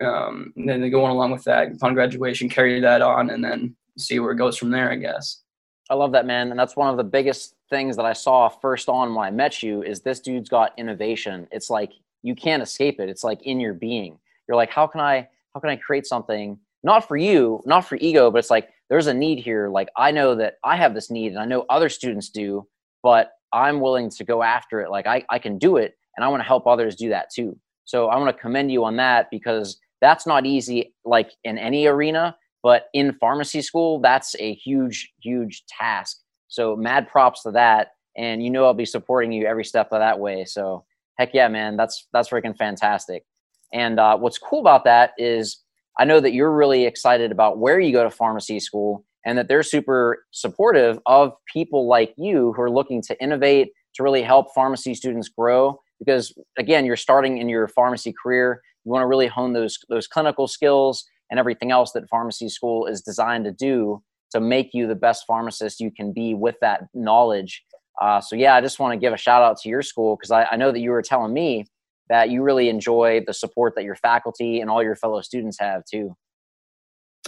um, 0.00 0.52
then 0.56 0.88
going 0.90 1.10
along 1.10 1.32
with 1.32 1.44
that 1.44 1.72
upon 1.72 1.94
graduation, 1.94 2.48
carry 2.48 2.78
that 2.80 3.02
on, 3.02 3.30
and 3.30 3.42
then 3.44 3.74
see 3.98 4.18
where 4.20 4.32
it 4.32 4.36
goes 4.36 4.56
from 4.56 4.70
there. 4.70 4.90
I 4.90 4.96
guess. 4.96 5.42
I 5.88 5.94
love 5.94 6.12
that 6.12 6.26
man, 6.26 6.50
and 6.50 6.58
that's 6.58 6.76
one 6.76 6.88
of 6.88 6.96
the 6.96 7.04
biggest 7.04 7.54
things 7.70 7.96
that 7.96 8.04
I 8.04 8.12
saw 8.12 8.48
first 8.48 8.88
on 8.88 9.14
when 9.14 9.26
I 9.26 9.30
met 9.30 9.62
you. 9.62 9.82
Is 9.82 10.00
this 10.00 10.20
dude's 10.20 10.48
got 10.48 10.72
innovation? 10.76 11.46
It's 11.50 11.70
like 11.70 11.92
you 12.22 12.34
can't 12.34 12.62
escape 12.62 13.00
it. 13.00 13.08
It's 13.08 13.24
like 13.24 13.42
in 13.42 13.60
your 13.60 13.74
being. 13.74 14.18
You're 14.46 14.56
like, 14.56 14.70
how 14.70 14.86
can 14.86 15.00
I 15.00 15.28
how 15.54 15.60
can 15.60 15.70
I 15.70 15.76
create 15.76 16.06
something 16.06 16.58
not 16.82 17.06
for 17.06 17.16
you, 17.16 17.62
not 17.66 17.82
for 17.82 17.96
ego, 17.96 18.30
but 18.30 18.38
it's 18.38 18.50
like 18.50 18.70
there's 18.88 19.06
a 19.06 19.14
need 19.14 19.38
here. 19.38 19.68
Like 19.68 19.88
I 19.96 20.10
know 20.10 20.34
that 20.34 20.54
I 20.64 20.76
have 20.76 20.94
this 20.94 21.10
need 21.10 21.32
and 21.32 21.38
I 21.38 21.44
know 21.44 21.64
other 21.68 21.88
students 21.88 22.30
do, 22.30 22.66
but 23.02 23.32
I'm 23.52 23.80
willing 23.80 24.10
to 24.10 24.24
go 24.24 24.42
after 24.42 24.80
it. 24.80 24.90
Like 24.90 25.06
I, 25.06 25.24
I 25.30 25.38
can 25.38 25.58
do 25.58 25.76
it 25.76 25.96
and 26.16 26.24
I 26.24 26.28
want 26.28 26.40
to 26.40 26.46
help 26.46 26.66
others 26.66 26.96
do 26.96 27.10
that 27.10 27.30
too. 27.30 27.58
So 27.84 28.08
I 28.08 28.16
want 28.16 28.34
to 28.34 28.40
commend 28.40 28.70
you 28.72 28.84
on 28.84 28.96
that 28.96 29.30
because 29.30 29.78
that's 30.00 30.26
not 30.26 30.46
easy 30.46 30.94
like 31.04 31.32
in 31.44 31.58
any 31.58 31.86
arena, 31.86 32.36
but 32.62 32.86
in 32.94 33.12
pharmacy 33.14 33.62
school, 33.62 34.00
that's 34.00 34.34
a 34.38 34.54
huge, 34.54 35.12
huge 35.22 35.64
task. 35.66 36.18
So 36.50 36.76
mad 36.76 37.08
props 37.08 37.42
to 37.44 37.52
that. 37.52 37.92
And 38.16 38.42
you 38.42 38.50
know 38.50 38.64
I'll 38.64 38.74
be 38.74 38.84
supporting 38.84 39.32
you 39.32 39.46
every 39.46 39.64
step 39.64 39.88
of 39.92 40.00
that 40.00 40.18
way. 40.18 40.44
So 40.44 40.84
heck 41.18 41.32
yeah, 41.32 41.48
man, 41.48 41.76
that's 41.76 42.06
that's 42.12 42.28
freaking 42.28 42.56
fantastic. 42.56 43.24
And 43.72 43.98
uh, 43.98 44.18
what's 44.18 44.38
cool 44.38 44.60
about 44.60 44.84
that 44.84 45.12
is 45.16 45.62
I 45.98 46.04
know 46.04 46.20
that 46.20 46.32
you're 46.32 46.52
really 46.52 46.84
excited 46.84 47.32
about 47.32 47.58
where 47.58 47.80
you 47.80 47.92
go 47.92 48.02
to 48.02 48.10
pharmacy 48.10 48.60
school 48.60 49.04
and 49.24 49.38
that 49.38 49.48
they're 49.48 49.62
super 49.62 50.24
supportive 50.32 50.98
of 51.06 51.32
people 51.52 51.86
like 51.86 52.14
you 52.16 52.52
who 52.54 52.62
are 52.62 52.70
looking 52.70 53.02
to 53.02 53.22
innovate 53.22 53.68
to 53.94 54.02
really 54.02 54.22
help 54.22 54.54
pharmacy 54.54 54.94
students 54.94 55.28
grow 55.28 55.78
because 55.98 56.32
again 56.58 56.86
you're 56.86 56.96
starting 56.96 57.38
in 57.38 57.48
your 57.48 57.68
pharmacy 57.68 58.14
career 58.22 58.60
you 58.84 58.90
want 58.90 59.02
to 59.02 59.06
really 59.06 59.26
hone 59.26 59.52
those 59.52 59.78
those 59.88 60.06
clinical 60.06 60.46
skills 60.46 61.04
and 61.30 61.38
everything 61.38 61.70
else 61.70 61.92
that 61.92 62.08
pharmacy 62.08 62.48
school 62.48 62.86
is 62.86 63.02
designed 63.02 63.44
to 63.44 63.52
do 63.52 64.02
to 64.32 64.40
make 64.40 64.70
you 64.72 64.86
the 64.86 64.94
best 64.94 65.24
pharmacist 65.26 65.80
you 65.80 65.90
can 65.90 66.12
be 66.12 66.34
with 66.34 66.56
that 66.60 66.82
knowledge 66.94 67.64
uh, 68.00 68.20
so 68.20 68.34
yeah, 68.34 68.54
I 68.54 68.60
just 68.60 68.78
want 68.78 68.94
to 68.94 68.98
give 68.98 69.12
a 69.12 69.16
shout 69.16 69.42
out 69.42 69.58
to 69.58 69.68
your 69.68 69.82
school 69.82 70.16
because 70.16 70.30
I, 70.30 70.44
I 70.44 70.56
know 70.56 70.72
that 70.72 70.80
you 70.80 70.90
were 70.90 71.02
telling 71.02 71.34
me 71.34 71.66
that 72.08 72.30
you 72.30 72.42
really 72.42 72.68
enjoy 72.68 73.22
the 73.26 73.34
support 73.34 73.74
that 73.76 73.84
your 73.84 73.94
faculty 73.94 74.60
and 74.60 74.70
all 74.70 74.82
your 74.82 74.96
fellow 74.96 75.20
students 75.20 75.58
have 75.60 75.84
too. 75.84 76.16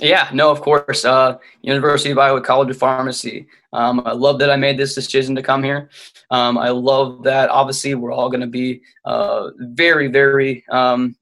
Yeah, 0.01 0.31
no, 0.33 0.51
of 0.51 0.63
course. 0.63 1.05
Uh, 1.05 1.37
University 1.61 2.11
of 2.11 2.19
Iowa 2.19 2.41
College 2.41 2.71
of 2.71 2.79
Pharmacy. 2.79 3.47
Um, 3.75 4.01
I 4.07 4.13
love 4.13 4.39
that 4.39 4.51
I 4.51 4.57
made 4.57 4.79
this 4.79 4.95
decision 4.95 5.37
to 5.37 5.43
come 5.43 5.63
here. 5.63 5.91
Um, 6.31 6.57
I 6.57 6.71
love 6.71 7.23
that 7.25 7.51
obviously 7.51 7.95
we're 7.95 8.13
all 8.13 8.31
going 8.31 8.41
to 8.41 8.47
be 8.47 8.81
uh, 9.05 9.51
very, 9.59 10.09
very 10.09 10.65
um, 10.71 11.15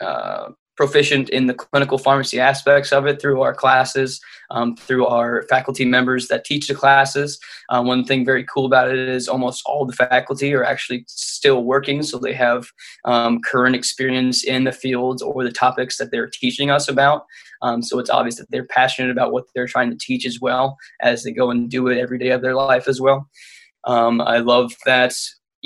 uh, 0.00 0.48
proficient 0.76 1.28
in 1.30 1.46
the 1.46 1.54
clinical 1.54 1.98
pharmacy 1.98 2.38
aspects 2.38 2.92
of 2.92 3.06
it 3.06 3.20
through 3.20 3.42
our 3.42 3.54
classes, 3.54 4.20
um, 4.50 4.76
through 4.76 5.06
our 5.06 5.44
faculty 5.48 5.84
members 5.84 6.28
that 6.28 6.44
teach 6.44 6.68
the 6.68 6.74
classes. 6.74 7.38
Uh, 7.70 7.82
one 7.82 8.04
thing 8.04 8.24
very 8.24 8.44
cool 8.44 8.66
about 8.66 8.90
it 8.90 8.98
is 8.98 9.28
almost 9.28 9.62
all 9.66 9.86
the 9.86 9.92
faculty 9.92 10.52
are 10.54 10.64
actually 10.64 11.04
still 11.08 11.64
working, 11.64 12.02
so 12.02 12.18
they 12.18 12.32
have 12.34 12.66
um, 13.04 13.40
current 13.40 13.74
experience 13.74 14.44
in 14.44 14.64
the 14.64 14.72
fields 14.72 15.22
or 15.22 15.44
the 15.44 15.52
topics 15.52 15.96
that 15.96 16.10
they're 16.10 16.28
teaching 16.28 16.70
us 16.70 16.88
about. 16.88 17.24
Um, 17.62 17.82
so 17.82 17.98
it's 17.98 18.10
obvious 18.10 18.36
that 18.36 18.50
they're 18.50 18.66
passionate 18.66 19.10
about 19.10 19.32
what 19.32 19.44
they're 19.54 19.66
trying 19.66 19.90
to 19.90 19.98
teach 19.98 20.26
as 20.26 20.40
well 20.40 20.76
as 21.00 21.22
they 21.22 21.32
go 21.32 21.50
and 21.50 21.70
do 21.70 21.88
it 21.88 21.98
every 21.98 22.18
day 22.18 22.30
of 22.30 22.42
their 22.42 22.54
life 22.54 22.86
as 22.86 23.00
well. 23.00 23.28
Um, 23.84 24.20
I 24.20 24.38
love 24.38 24.72
that 24.84 25.14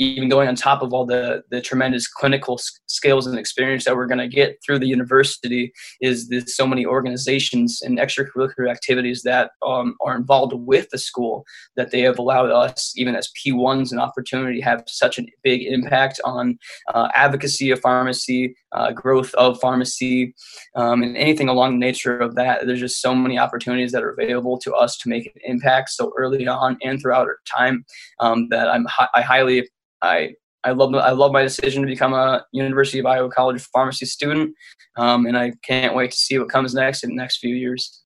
even 0.00 0.28
going 0.28 0.48
on 0.48 0.54
top 0.54 0.82
of 0.82 0.92
all 0.92 1.04
the 1.04 1.42
the 1.50 1.60
tremendous 1.60 2.08
clinical 2.08 2.58
skills 2.86 3.26
and 3.26 3.38
experience 3.38 3.84
that 3.84 3.94
we're 3.94 4.06
going 4.06 4.18
to 4.18 4.28
get 4.28 4.58
through 4.64 4.78
the 4.78 4.86
university 4.86 5.72
is 6.00 6.28
there's 6.28 6.56
so 6.56 6.66
many 6.66 6.86
organizations 6.86 7.82
and 7.82 7.98
extracurricular 7.98 8.70
activities 8.70 9.22
that 9.22 9.52
um, 9.66 9.94
are 10.00 10.16
involved 10.16 10.54
with 10.54 10.88
the 10.90 10.98
school 10.98 11.44
that 11.76 11.90
they 11.90 12.00
have 12.00 12.18
allowed 12.18 12.50
us 12.50 12.92
even 12.96 13.14
as 13.14 13.30
p1s 13.38 13.92
an 13.92 13.98
opportunity 13.98 14.58
to 14.58 14.64
have 14.64 14.82
such 14.86 15.18
a 15.18 15.26
big 15.42 15.62
impact 15.62 16.20
on 16.24 16.58
uh, 16.94 17.08
advocacy 17.14 17.70
of 17.70 17.80
pharmacy 17.80 18.54
uh, 18.72 18.92
growth 18.92 19.34
of 19.34 19.60
pharmacy 19.60 20.34
um, 20.76 21.02
and 21.02 21.16
anything 21.16 21.48
along 21.48 21.72
the 21.72 21.86
nature 21.86 22.18
of 22.18 22.34
that. 22.36 22.66
There's 22.66 22.80
just 22.80 23.00
so 23.00 23.14
many 23.14 23.38
opportunities 23.38 23.92
that 23.92 24.02
are 24.02 24.10
available 24.10 24.58
to 24.58 24.72
us 24.74 24.96
to 24.98 25.08
make 25.08 25.26
an 25.26 25.40
impact 25.44 25.90
so 25.90 26.12
early 26.16 26.46
on 26.46 26.78
and 26.82 27.00
throughout 27.00 27.26
our 27.26 27.38
time 27.46 27.84
um, 28.20 28.48
that 28.50 28.68
I'm, 28.68 28.86
I 29.14 29.22
highly 29.22 29.68
I 30.02 30.34
I 30.62 30.72
love 30.72 30.94
I 30.94 31.10
love 31.10 31.32
my 31.32 31.42
decision 31.42 31.82
to 31.82 31.86
become 31.86 32.12
a 32.12 32.44
University 32.52 32.98
of 32.98 33.06
Iowa 33.06 33.30
College 33.30 33.56
of 33.56 33.66
Pharmacy 33.72 34.06
student, 34.06 34.54
um, 34.96 35.26
and 35.26 35.36
I 35.36 35.52
can't 35.64 35.94
wait 35.94 36.10
to 36.10 36.16
see 36.16 36.38
what 36.38 36.48
comes 36.48 36.74
next 36.74 37.02
in 37.04 37.10
the 37.10 37.16
next 37.16 37.38
few 37.38 37.54
years. 37.54 38.02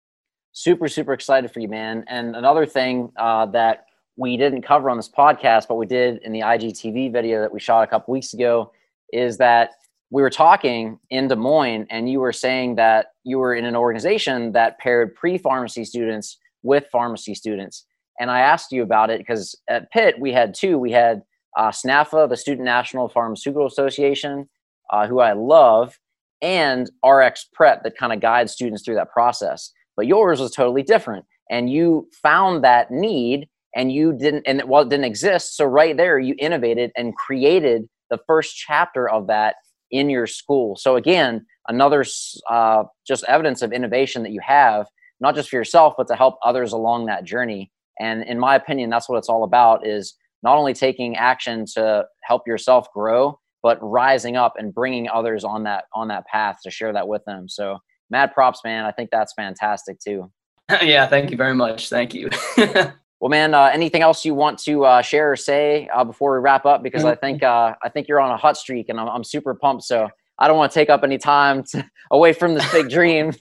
super 0.52 0.88
super 0.88 1.12
excited 1.12 1.50
for 1.50 1.60
you, 1.60 1.68
man. 1.68 2.04
And 2.08 2.36
another 2.36 2.66
thing 2.66 3.10
uh, 3.16 3.46
that 3.46 3.86
we 4.16 4.36
didn't 4.36 4.62
cover 4.62 4.88
on 4.90 4.96
this 4.96 5.08
podcast, 5.08 5.66
but 5.68 5.74
we 5.74 5.86
did 5.86 6.18
in 6.22 6.32
the 6.32 6.40
IGTV 6.40 7.12
video 7.12 7.40
that 7.40 7.52
we 7.52 7.58
shot 7.58 7.82
a 7.82 7.86
couple 7.88 8.12
weeks 8.12 8.32
ago, 8.32 8.70
is 9.12 9.36
that 9.38 9.70
we 10.10 10.22
were 10.22 10.30
talking 10.30 11.00
in 11.10 11.26
Des 11.26 11.34
Moines, 11.34 11.86
and 11.90 12.08
you 12.08 12.20
were 12.20 12.32
saying 12.32 12.76
that 12.76 13.06
you 13.24 13.38
were 13.38 13.54
in 13.54 13.64
an 13.64 13.74
organization 13.74 14.52
that 14.52 14.78
paired 14.78 15.14
pre-pharmacy 15.16 15.84
students 15.84 16.38
with 16.62 16.84
pharmacy 16.92 17.34
students. 17.34 17.84
And 18.20 18.30
I 18.30 18.40
asked 18.40 18.70
you 18.70 18.84
about 18.84 19.10
it 19.10 19.18
because 19.18 19.56
at 19.68 19.90
Pitt 19.90 20.20
we 20.20 20.32
had 20.32 20.54
two. 20.54 20.78
We 20.78 20.92
had 20.92 21.22
uh, 21.56 21.70
SNAPHA, 21.70 22.28
the 22.28 22.36
Student 22.36 22.64
National 22.64 23.08
Pharmaceutical 23.08 23.66
Association, 23.66 24.48
uh, 24.90 25.06
who 25.06 25.20
I 25.20 25.32
love, 25.32 25.98
and 26.42 26.90
RxPrep 27.04 27.82
that 27.82 27.96
kind 27.98 28.12
of 28.12 28.20
guides 28.20 28.52
students 28.52 28.82
through 28.84 28.96
that 28.96 29.10
process. 29.10 29.70
But 29.96 30.06
yours 30.06 30.40
was 30.40 30.50
totally 30.50 30.82
different, 30.82 31.24
and 31.50 31.70
you 31.70 32.08
found 32.22 32.64
that 32.64 32.90
need, 32.90 33.48
and 33.74 33.92
you 33.92 34.12
didn't, 34.12 34.44
and 34.46 34.60
it 34.60 34.68
well, 34.68 34.82
it 34.82 34.88
didn't 34.88 35.04
exist. 35.04 35.56
So 35.56 35.64
right 35.64 35.96
there, 35.96 36.18
you 36.18 36.34
innovated 36.38 36.90
and 36.96 37.14
created 37.16 37.88
the 38.10 38.18
first 38.26 38.56
chapter 38.56 39.08
of 39.08 39.26
that 39.28 39.56
in 39.90 40.10
your 40.10 40.26
school. 40.26 40.76
So 40.76 40.96
again, 40.96 41.46
another 41.68 42.04
uh, 42.50 42.84
just 43.06 43.24
evidence 43.24 43.62
of 43.62 43.72
innovation 43.72 44.22
that 44.24 44.32
you 44.32 44.40
have, 44.44 44.86
not 45.20 45.34
just 45.34 45.48
for 45.48 45.56
yourself, 45.56 45.94
but 45.96 46.08
to 46.08 46.16
help 46.16 46.38
others 46.44 46.72
along 46.72 47.06
that 47.06 47.24
journey. 47.24 47.70
And 48.00 48.24
in 48.24 48.38
my 48.38 48.56
opinion, 48.56 48.90
that's 48.90 49.08
what 49.08 49.18
it's 49.18 49.28
all 49.28 49.44
about: 49.44 49.86
is 49.86 50.14
not 50.44 50.56
only 50.56 50.74
taking 50.74 51.16
action 51.16 51.64
to 51.74 52.04
help 52.22 52.46
yourself 52.46 52.86
grow, 52.92 53.38
but 53.62 53.78
rising 53.80 54.36
up 54.36 54.52
and 54.58 54.74
bringing 54.74 55.08
others 55.08 55.42
on 55.42 55.64
that 55.64 55.84
on 55.94 56.06
that 56.08 56.26
path 56.26 56.58
to 56.62 56.70
share 56.70 56.92
that 56.92 57.08
with 57.08 57.24
them. 57.24 57.48
So 57.48 57.78
mad 58.10 58.32
props, 58.34 58.60
man. 58.62 58.84
I 58.84 58.92
think 58.92 59.10
that's 59.10 59.32
fantastic 59.32 59.98
too. 59.98 60.30
yeah, 60.82 61.06
thank 61.06 61.30
you 61.30 61.36
very 61.36 61.54
much. 61.54 61.88
Thank 61.88 62.14
you. 62.14 62.28
well, 62.56 63.30
man, 63.30 63.54
uh, 63.54 63.70
anything 63.72 64.02
else 64.02 64.24
you 64.24 64.34
want 64.34 64.58
to 64.60 64.84
uh, 64.84 65.02
share 65.02 65.32
or 65.32 65.36
say 65.36 65.88
uh, 65.94 66.04
before 66.04 66.34
we 66.34 66.40
wrap 66.40 66.66
up? 66.66 66.82
Because 66.82 67.04
I 67.04 67.14
think 67.14 67.42
uh, 67.42 67.74
I 67.82 67.88
think 67.88 68.06
you're 68.06 68.20
on 68.20 68.30
a 68.30 68.36
hot 68.36 68.58
streak, 68.58 68.90
and 68.90 69.00
I'm, 69.00 69.08
I'm 69.08 69.24
super 69.24 69.54
pumped. 69.54 69.84
So 69.84 70.10
I 70.38 70.46
don't 70.46 70.58
want 70.58 70.70
to 70.70 70.78
take 70.78 70.90
up 70.90 71.02
any 71.02 71.16
time 71.16 71.64
to, 71.70 71.88
away 72.10 72.34
from 72.34 72.54
this 72.54 72.70
big 72.70 72.90
dream. 72.90 73.32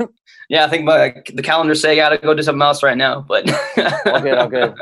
yeah, 0.50 0.66
I 0.66 0.70
think 0.70 0.86
my, 0.86 1.22
the 1.34 1.42
calendar 1.42 1.76
say 1.76 1.94
I 1.94 1.96
got 1.96 2.10
to 2.10 2.18
go 2.18 2.34
do 2.34 2.44
something 2.44 2.62
else 2.62 2.82
right 2.82 2.98
now. 2.98 3.22
But 3.22 3.52
all 4.06 4.22
good, 4.22 4.38
all 4.38 4.48
good. 4.48 4.76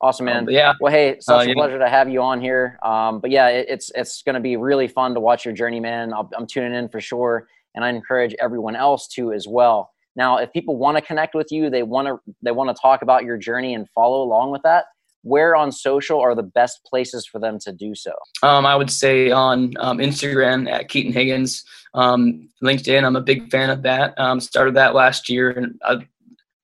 Awesome, 0.00 0.26
man. 0.26 0.44
Um, 0.44 0.50
yeah. 0.50 0.74
Well, 0.80 0.92
hey, 0.92 1.16
such 1.20 1.40
uh, 1.40 1.44
a 1.44 1.48
yeah. 1.48 1.54
pleasure 1.54 1.78
to 1.78 1.88
have 1.88 2.08
you 2.08 2.22
on 2.22 2.40
here. 2.40 2.78
Um, 2.82 3.20
but 3.20 3.30
yeah, 3.30 3.48
it, 3.48 3.66
it's 3.68 3.90
it's 3.94 4.22
going 4.22 4.34
to 4.34 4.40
be 4.40 4.56
really 4.56 4.86
fun 4.86 5.14
to 5.14 5.20
watch 5.20 5.44
your 5.44 5.54
journey, 5.54 5.80
man. 5.80 6.12
i 6.14 6.22
am 6.36 6.46
tuning 6.46 6.74
in 6.74 6.88
for 6.88 7.00
sure, 7.00 7.48
and 7.74 7.84
I 7.84 7.88
encourage 7.88 8.34
everyone 8.40 8.76
else 8.76 9.08
to 9.08 9.32
as 9.32 9.48
well. 9.48 9.90
Now, 10.14 10.38
if 10.38 10.52
people 10.52 10.76
want 10.76 10.96
to 10.96 11.00
connect 11.02 11.34
with 11.34 11.50
you, 11.50 11.68
they 11.68 11.82
want 11.82 12.06
to 12.06 12.18
they 12.42 12.52
want 12.52 12.74
to 12.74 12.80
talk 12.80 13.02
about 13.02 13.24
your 13.24 13.36
journey 13.36 13.74
and 13.74 13.88
follow 13.90 14.22
along 14.22 14.52
with 14.52 14.62
that. 14.62 14.84
Where 15.22 15.56
on 15.56 15.72
social 15.72 16.20
are 16.20 16.36
the 16.36 16.44
best 16.44 16.80
places 16.84 17.26
for 17.26 17.40
them 17.40 17.58
to 17.60 17.72
do 17.72 17.96
so? 17.96 18.12
Um, 18.44 18.64
I 18.64 18.76
would 18.76 18.90
say 18.90 19.32
on 19.32 19.74
um, 19.80 19.98
Instagram 19.98 20.70
at 20.70 20.88
Keaton 20.88 21.12
Higgins, 21.12 21.64
um, 21.94 22.48
LinkedIn. 22.62 23.02
I'm 23.04 23.16
a 23.16 23.20
big 23.20 23.50
fan 23.50 23.68
of 23.68 23.82
that. 23.82 24.18
Um, 24.18 24.38
started 24.38 24.74
that 24.74 24.94
last 24.94 25.28
year, 25.28 25.50
and 25.50 25.76
uh, 25.82 25.98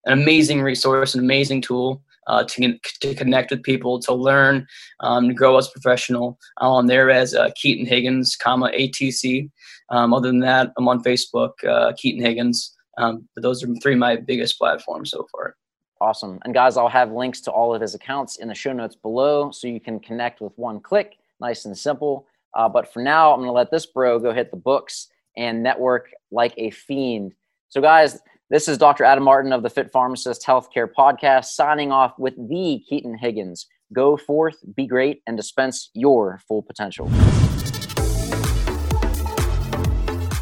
an 0.04 0.12
amazing 0.12 0.62
resource, 0.62 1.14
an 1.14 1.20
amazing 1.20 1.62
tool 1.62 2.00
uh, 2.26 2.44
to, 2.44 2.78
to 3.00 3.14
connect 3.14 3.50
with 3.50 3.62
people, 3.62 4.00
to 4.00 4.14
learn, 4.14 4.66
um, 5.00 5.28
to 5.28 5.34
grow 5.34 5.56
as 5.56 5.68
a 5.68 5.72
professional. 5.72 6.38
I'm 6.58 6.68
on 6.68 6.86
there 6.86 7.10
as 7.10 7.34
uh, 7.34 7.50
Keaton 7.56 7.86
Higgins, 7.86 8.36
comma 8.36 8.70
ATC. 8.74 9.50
Um, 9.90 10.14
other 10.14 10.28
than 10.28 10.40
that, 10.40 10.72
I'm 10.78 10.88
on 10.88 11.02
Facebook, 11.02 11.52
uh, 11.68 11.92
Keaton 11.96 12.24
Higgins. 12.24 12.74
Um, 12.98 13.28
but 13.34 13.42
those 13.42 13.62
are 13.62 13.68
three 13.82 13.94
of 13.94 13.98
my 13.98 14.16
biggest 14.16 14.58
platforms 14.58 15.10
so 15.10 15.26
far. 15.32 15.56
Awesome. 16.00 16.38
And 16.44 16.52
guys, 16.52 16.76
I'll 16.76 16.88
have 16.88 17.12
links 17.12 17.40
to 17.42 17.50
all 17.50 17.74
of 17.74 17.80
his 17.80 17.94
accounts 17.94 18.36
in 18.36 18.48
the 18.48 18.54
show 18.54 18.72
notes 18.72 18.96
below 18.96 19.50
so 19.50 19.68
you 19.68 19.80
can 19.80 20.00
connect 20.00 20.40
with 20.40 20.52
one 20.56 20.80
click. 20.80 21.18
Nice 21.40 21.64
and 21.64 21.76
simple. 21.76 22.26
Uh, 22.54 22.68
but 22.68 22.92
for 22.92 23.00
now, 23.02 23.32
I'm 23.32 23.38
going 23.38 23.48
to 23.48 23.52
let 23.52 23.70
this 23.70 23.86
bro 23.86 24.18
go 24.18 24.32
hit 24.32 24.50
the 24.50 24.56
books 24.56 25.08
and 25.36 25.62
network 25.62 26.10
like 26.30 26.54
a 26.56 26.70
fiend. 26.70 27.32
So, 27.68 27.80
guys, 27.80 28.20
this 28.50 28.68
is 28.68 28.76
Dr. 28.76 29.04
Adam 29.04 29.24
Martin 29.24 29.52
of 29.52 29.62
the 29.62 29.70
Fit 29.70 29.90
Pharmacist 29.90 30.44
Healthcare 30.44 30.88
Podcast 30.96 31.46
signing 31.46 31.90
off 31.90 32.18
with 32.18 32.34
the 32.36 32.82
Keaton 32.88 33.16
Higgins. 33.16 33.66
Go 33.94 34.16
forth, 34.16 34.56
be 34.76 34.86
great, 34.86 35.22
and 35.26 35.36
dispense 35.36 35.90
your 35.94 36.40
full 36.46 36.62
potential. 36.62 37.08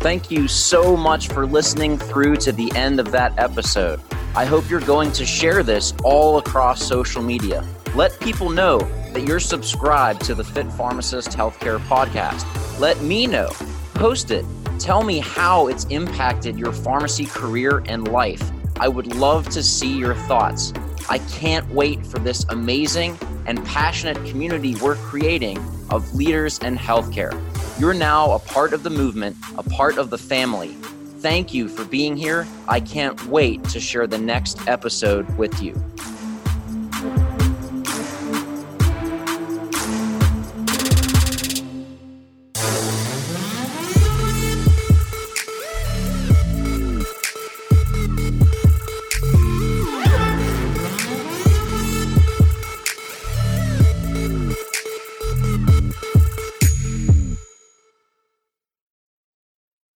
Thank 0.00 0.32
you 0.32 0.48
so 0.48 0.96
much 0.96 1.28
for 1.28 1.46
listening 1.46 1.96
through 1.96 2.36
to 2.36 2.50
the 2.50 2.72
end 2.74 2.98
of 2.98 3.12
that 3.12 3.38
episode. 3.38 4.00
I 4.34 4.46
hope 4.46 4.68
you're 4.68 4.80
going 4.80 5.12
to 5.12 5.24
share 5.24 5.62
this 5.62 5.94
all 6.02 6.38
across 6.38 6.82
social 6.82 7.22
media. 7.22 7.64
Let 7.94 8.18
people 8.18 8.50
know 8.50 8.80
that 9.12 9.28
you're 9.28 9.38
subscribed 9.38 10.24
to 10.24 10.34
the 10.34 10.42
Fit 10.42 10.72
Pharmacist 10.72 11.28
Healthcare 11.28 11.78
Podcast. 11.86 12.80
Let 12.80 13.00
me 13.02 13.28
know. 13.28 13.50
Post 13.94 14.32
it 14.32 14.44
Tell 14.82 15.04
me 15.04 15.20
how 15.20 15.68
it's 15.68 15.84
impacted 15.90 16.58
your 16.58 16.72
pharmacy 16.72 17.24
career 17.24 17.84
and 17.86 18.08
life. 18.08 18.42
I 18.80 18.88
would 18.88 19.14
love 19.14 19.48
to 19.50 19.62
see 19.62 19.96
your 19.96 20.16
thoughts. 20.26 20.72
I 21.08 21.18
can't 21.18 21.70
wait 21.70 22.04
for 22.04 22.18
this 22.18 22.44
amazing 22.48 23.16
and 23.46 23.64
passionate 23.64 24.16
community 24.28 24.74
we're 24.82 24.96
creating 24.96 25.58
of 25.90 26.12
leaders 26.16 26.58
in 26.58 26.76
healthcare. 26.76 27.40
You're 27.78 27.94
now 27.94 28.32
a 28.32 28.40
part 28.40 28.72
of 28.72 28.82
the 28.82 28.90
movement, 28.90 29.36
a 29.56 29.62
part 29.62 29.98
of 29.98 30.10
the 30.10 30.18
family. 30.18 30.70
Thank 31.20 31.54
you 31.54 31.68
for 31.68 31.84
being 31.84 32.16
here. 32.16 32.44
I 32.66 32.80
can't 32.80 33.24
wait 33.26 33.62
to 33.68 33.78
share 33.78 34.08
the 34.08 34.18
next 34.18 34.66
episode 34.66 35.28
with 35.38 35.62
you. 35.62 35.80